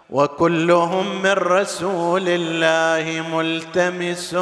وكلهم 0.10 1.22
من 1.24 1.32
رسول 1.32 2.24
الله 2.28 3.24
ملتمسون. 3.36 4.42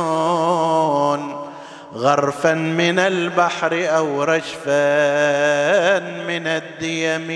غرفا 1.94 2.54
من 2.54 3.00
البحر 3.00 3.88
أو 3.98 4.24
رشفا 4.24 6.00
من 6.00 6.48
الديم. 6.48 7.30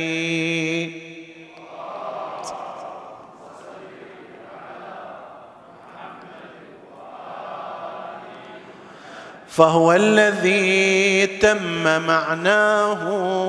فهو 9.55 9.93
الذي 9.93 11.27
تم 11.27 11.83
معناه 12.01 13.01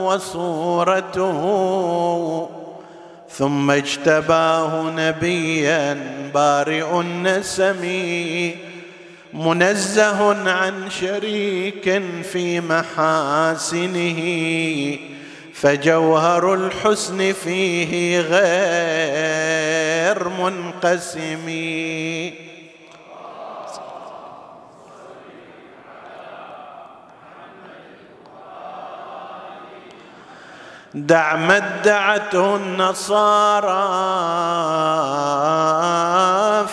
وصورته. 0.04 1.40
ثم 3.30 3.70
اجتباه 3.70 4.90
نبيا 4.96 5.98
بارئ 6.34 7.00
النسم 7.00 8.10
منزه 9.34 10.50
عن 10.50 10.90
شريك 10.90 12.02
في 12.32 12.60
محاسنه. 12.60 14.20
فجوهر 15.54 16.54
الحسن 16.54 17.32
فيه 17.32 18.20
غير 18.20 19.38
منقسم. 20.28 21.48
دع 30.94 31.36
ما 31.36 31.56
ادعته 31.56 32.56
النصارى 32.56 33.74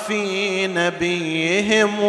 في 0.08 0.68
نبيهم. 0.68 2.00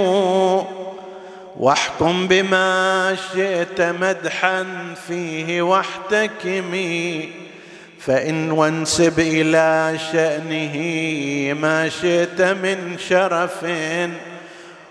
واحكم 1.57 2.29
بما 2.29 3.17
شئت 3.33 3.81
مدحا 3.81 4.67
فيه 5.09 5.63
واحتكمي 5.63 7.29
فإن 8.01 8.51
وانسب 8.51 9.21
إلى 9.21 9.99
شأنه 10.13 10.77
ما 11.61 11.89
شئت 11.89 12.41
من 12.41 12.97
شرف 13.09 13.67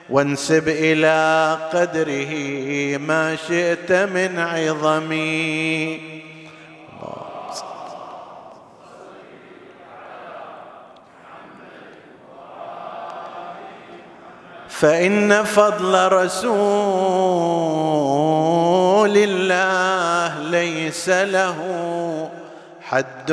وانسب 0.09 0.63
إلى 0.67 1.57
قدره 1.74 2.32
ما 2.97 3.38
شئت 3.47 3.91
من 3.91 4.39
عظم. 4.39 5.11
فإن 14.82 15.43
فضل 15.43 16.11
رسول 16.11 16.51
الله 19.17 20.49
ليس 20.49 21.09
له 21.09 21.55
حد 22.82 23.32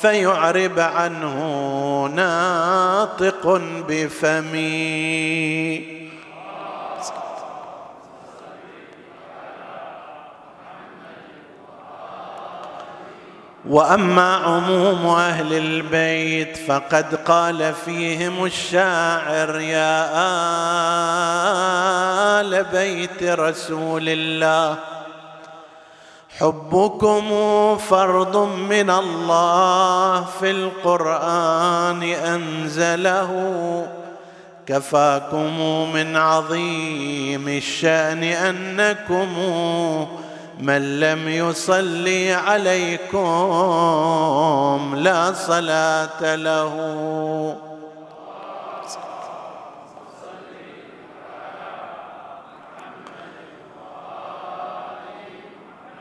فيعرب 0.00 0.78
عنه 0.78 1.36
ناطق 2.14 3.60
بفمي 3.88 5.97
وأما 13.68 14.36
عموم 14.36 15.06
أهل 15.06 15.52
البيت 15.52 16.56
فقد 16.56 17.14
قال 17.14 17.74
فيهم 17.84 18.44
الشاعر 18.44 19.60
يا 19.60 20.08
آل 22.40 22.64
بيت 22.64 23.22
رسول 23.22 24.08
الله 24.08 24.76
حبكم 26.38 27.28
فرض 27.78 28.36
من 28.70 28.90
الله 28.90 30.24
في 30.40 30.50
القرآن 30.50 32.02
أنزله 32.02 33.86
كفاكم 34.66 35.60
من 35.92 36.16
عظيم 36.16 37.48
الشأن 37.48 38.22
أنكم 38.22 39.28
من 40.58 41.00
لم 41.00 41.28
يصلي 41.28 42.32
عليكم 42.32 43.18
لا 44.96 45.32
صلاة 45.32 46.34
له. 46.34 47.56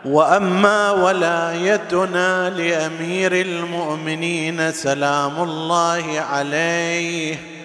وأما 0.05 0.91
ولايتنا 0.91 2.49
لأمير 2.49 3.32
المؤمنين 3.32 4.72
سلام 4.72 5.43
الله 5.43 6.26
عليه 6.32 7.57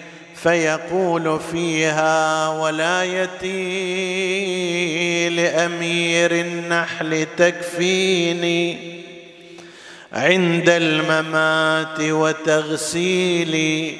فيقول 0.43 1.39
فيها 1.51 2.49
ولايتي 2.49 3.49
لامير 5.29 6.31
النحل 6.31 7.27
تكفيني 7.37 8.77
عند 10.13 10.69
الممات 10.69 11.99
وتغسيلي 11.99 13.93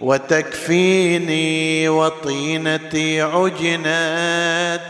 وتكفيني 0.00 1.88
وطينتي 1.88 3.20
عجنت 3.20 4.80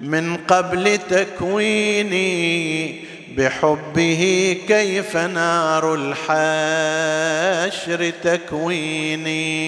من 0.00 0.36
قبل 0.36 0.98
تكويني 0.98 2.34
بحبه 3.36 4.56
كيف 4.68 5.16
نار 5.16 5.94
الحشر 5.94 7.30
تكويني. 8.22 9.64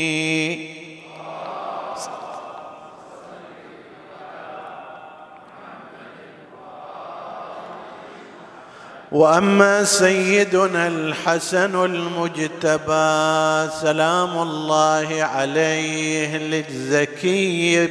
وأما 9.12 9.84
سيدنا 9.84 10.86
الحسن 10.86 11.84
المجتبى 11.84 13.70
سلام 13.80 14.38
الله 14.38 15.24
عليه 15.24 16.36
للزكي 16.36 17.88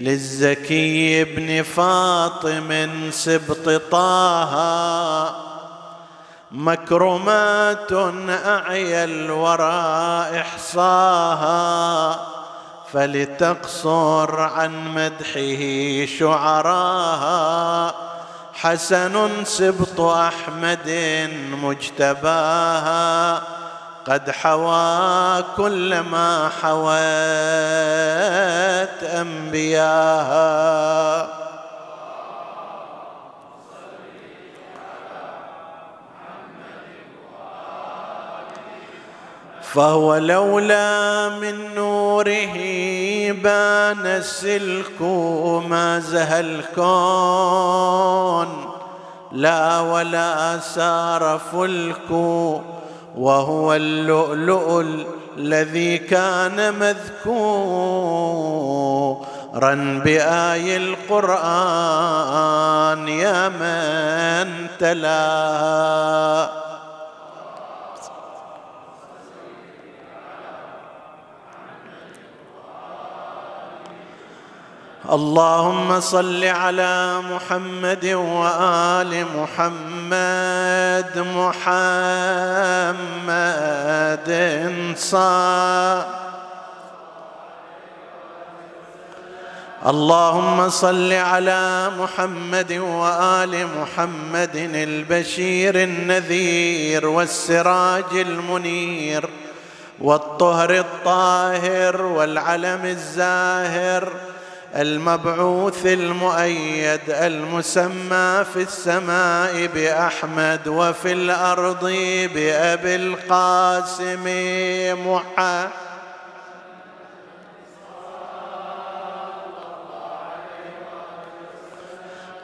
للزكي 0.00 1.24
بن 1.24 1.62
فاطم 1.62 3.10
سبط 3.10 3.82
طه 3.90 5.34
مكرمات 6.52 7.92
أعيا 8.28 9.04
الورى 9.04 10.40
إحصاها 10.40 12.20
فلتقصر 12.92 14.40
عن 14.40 14.94
مدحه 14.94 15.62
شعراها. 16.18 17.94
حسن 18.54 19.44
سبط 19.44 20.00
أحمد 20.00 20.90
مجتباها. 21.62 23.42
قد 24.06 24.30
حوى 24.30 25.42
كل 25.56 26.00
ما 26.00 26.50
حوت 26.62 26.90
انبياها 29.02 30.40
فهو 39.62 40.16
لولا 40.16 41.28
من 41.28 41.74
نوره 41.74 42.54
بان 43.32 44.06
السلك 44.06 45.02
ما 45.68 45.98
زهى 45.98 46.40
الكون. 46.40 47.70
لا 49.32 49.80
ولا 49.80 50.58
سار 50.58 51.40
فلك 51.52 52.10
وهو 53.16 53.74
اللؤلؤ 53.74 54.84
الذي 55.38 55.98
كان 55.98 56.74
مذكورا 56.74 57.74
بآي 60.04 60.76
القرآن 60.76 61.38
يا 63.08 63.48
من 63.48 64.66
تلاه 64.78 66.59
اللهم 75.12 76.00
صل 76.00 76.44
على 76.44 77.20
محمد 77.30 78.04
وآل 78.06 79.26
محمد 79.36 81.18
محمد 81.36 82.60
صلى 84.96 86.06
اللهم 89.86 90.68
صل 90.68 91.12
على 91.12 91.90
محمد 91.98 92.72
وآل 92.72 93.66
محمد 93.80 94.56
البشير 94.74 95.82
النذير 95.82 97.06
والسراج 97.06 98.12
المنير 98.12 99.30
والطهر 100.00 100.78
الطاهر 100.78 102.02
والعلم 102.02 102.84
الزاهر 102.84 104.29
المبعوث 104.76 105.86
المؤيد 105.86 107.00
المسمى 107.08 108.44
في 108.52 108.62
السماء 108.62 109.66
بأحمد 109.66 110.68
وفي 110.68 111.12
الأرض 111.12 111.84
بأبي 112.34 112.96
القاسم 112.96 114.24
محمد 115.06 115.70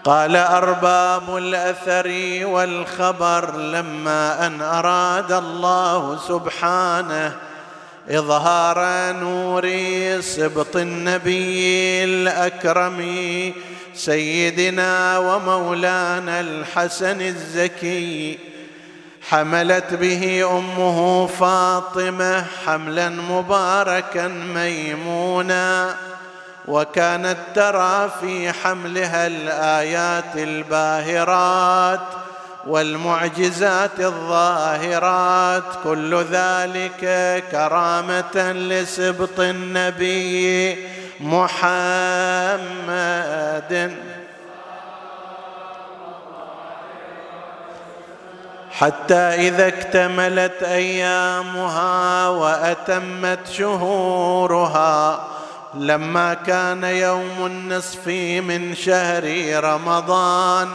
قال 0.04 0.36
أرباب 0.36 1.36
الأثر 1.36 2.40
والخبر 2.46 3.56
لما 3.56 4.46
أن 4.46 4.62
أراد 4.62 5.32
الله 5.32 6.18
سبحانه 6.28 7.36
إظهار 8.10 9.12
نور 9.12 9.70
سبط 10.20 10.76
النبي 10.76 12.04
الأكرم 12.04 13.00
سيدنا 13.94 15.18
ومولانا 15.18 16.40
الحسن 16.40 17.20
الزكي. 17.20 18.38
حملت 19.28 19.94
به 19.94 20.50
أمه 20.58 21.26
فاطمة 21.26 22.44
حملا 22.66 23.08
مباركا 23.08 24.28
ميمونا. 24.28 25.96
وكانت 26.68 27.38
ترى 27.54 28.10
في 28.20 28.52
حملها 28.52 29.26
الآيات 29.26 30.36
الباهرات. 30.36 32.25
والمعجزات 32.66 34.00
الظاهرات 34.00 35.62
كل 35.84 36.24
ذلك 36.30 37.00
كرامة 37.50 38.52
لسبط 38.52 39.40
النبي 39.40 40.76
محمد. 41.20 41.86
حتى 48.70 49.14
إذا 49.14 49.68
اكتملت 49.68 50.62
أيامها 50.62 52.28
وأتمت 52.28 53.38
شهورها 53.52 55.28
لما 55.74 56.34
كان 56.34 56.84
يوم 56.84 57.46
النصف 57.46 58.06
من 58.46 58.74
شهر 58.74 59.24
رمضان 59.64 60.68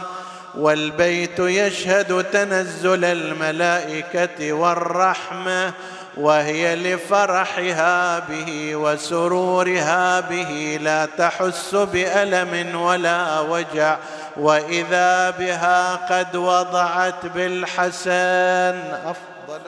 والبيت 0.54 1.38
يشهد 1.38 2.24
تنزل 2.32 3.04
الملائكة 3.04 4.52
والرحمة 4.52 5.72
وهي 6.16 6.76
لفرحها 6.76 8.18
به 8.18 8.76
وسرورها 8.76 10.20
به 10.20 10.78
لا 10.82 11.06
تحس 11.18 11.74
بألم 11.74 12.80
ولا 12.80 13.40
وجع 13.40 13.96
وإذا 14.36 15.30
بها 15.30 15.94
قد 15.94 16.36
وضعت 16.36 17.26
بالحسن. 17.26 18.80
أفضل 19.04 19.60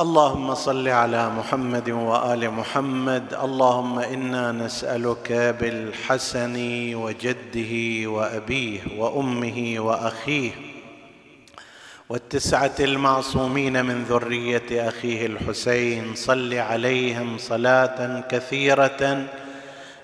اللهم 0.00 0.54
صل 0.54 0.88
على 0.88 1.30
محمد 1.30 1.90
وآل 1.90 2.50
محمد. 2.50 3.34
اللهم 3.34 3.98
إنا 3.98 4.52
نسألك 4.52 5.32
بالحسن 5.32 6.56
وجده 6.94 7.72
وأبيه 8.10 8.80
وأمه 8.98 9.74
وأخيه 9.78 10.50
والتسعة 12.08 12.74
المعصومين 12.80 13.84
من 13.84 14.04
ذرية 14.04 14.88
أخيه 14.88 15.26
الحسين. 15.26 16.14
صل 16.14 16.54
عليهم 16.54 17.38
صلاة 17.38 18.20
كثيرة 18.28 19.26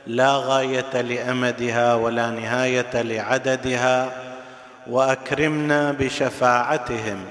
لا 0.06 0.36
غاية 0.36 1.00
لأمدها 1.00 1.94
ولا 1.94 2.30
نهاية 2.30 3.02
لعددها 3.02 4.12
وأكرمنا 4.86 5.92
بشفاعتهم. 5.92 7.24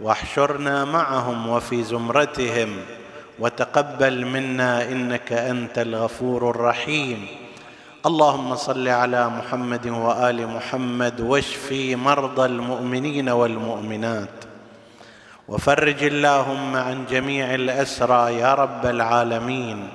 واحشرنا 0.00 0.84
معهم 0.84 1.48
وفي 1.48 1.82
زمرتهم. 1.82 2.68
وتقبل 3.38 4.26
منا 4.26 4.88
إنك 4.88 5.32
أنت 5.32 5.78
الغفور 5.78 6.50
الرحيم. 6.50 7.26
اللهم 8.06 8.54
صل 8.54 8.88
على 8.88 9.28
محمد 9.28 9.86
وآل 9.86 10.46
محمد 10.46 11.20
واشفي 11.20 11.96
مرضى 11.96 12.46
المؤمنين 12.46 13.28
والمؤمنات. 13.28 14.28
وفرج 15.48 16.04
اللهم 16.04 16.76
عن 16.76 17.04
جميع 17.10 17.54
الأسرى 17.54 18.38
يا 18.38 18.54
رب 18.54 18.86
العالمين. 18.86 19.88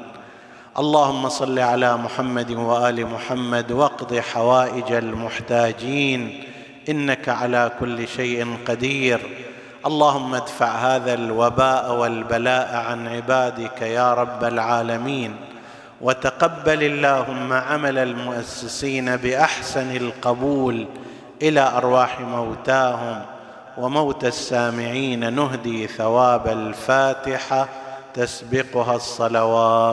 اللهم 0.80 1.30
صل 1.30 1.60
على 1.60 1.97
محمد 1.97 2.52
وآل 2.52 3.06
محمد 3.06 3.72
واقض 3.72 4.16
حوائج 4.16 4.91
المحتاجين. 4.91 6.43
إنك 6.89 7.30
على 7.30 7.72
كل 7.80 8.08
شيء 8.08 8.58
قدير. 8.68 9.49
اللهم 9.86 10.36
ادفع 10.36 10.68
هذا 10.68 11.14
الوباء 11.14 11.96
والبلاء 11.96 12.76
عن 12.76 13.08
عبادك 13.08 13.82
يا 13.82 14.14
رب 14.14 14.44
العالمين 14.44 15.36
وتقبل 16.02 16.84
اللهم 16.84 17.54
عمل 17.54 17.98
المؤسسين 17.98 19.16
بأحسن 19.16 19.96
القبول 19.96 20.88
إلى 21.42 21.60
أرواح 21.60 22.20
موتاهم 22.22 23.22
وموتى 23.78 24.28
السامعين 24.28 25.34
نهدي 25.34 25.88
ثواب 25.88 26.48
الفاتحة 26.48 27.68
تسبقها 28.14 28.96
الصلوات. 28.96 29.90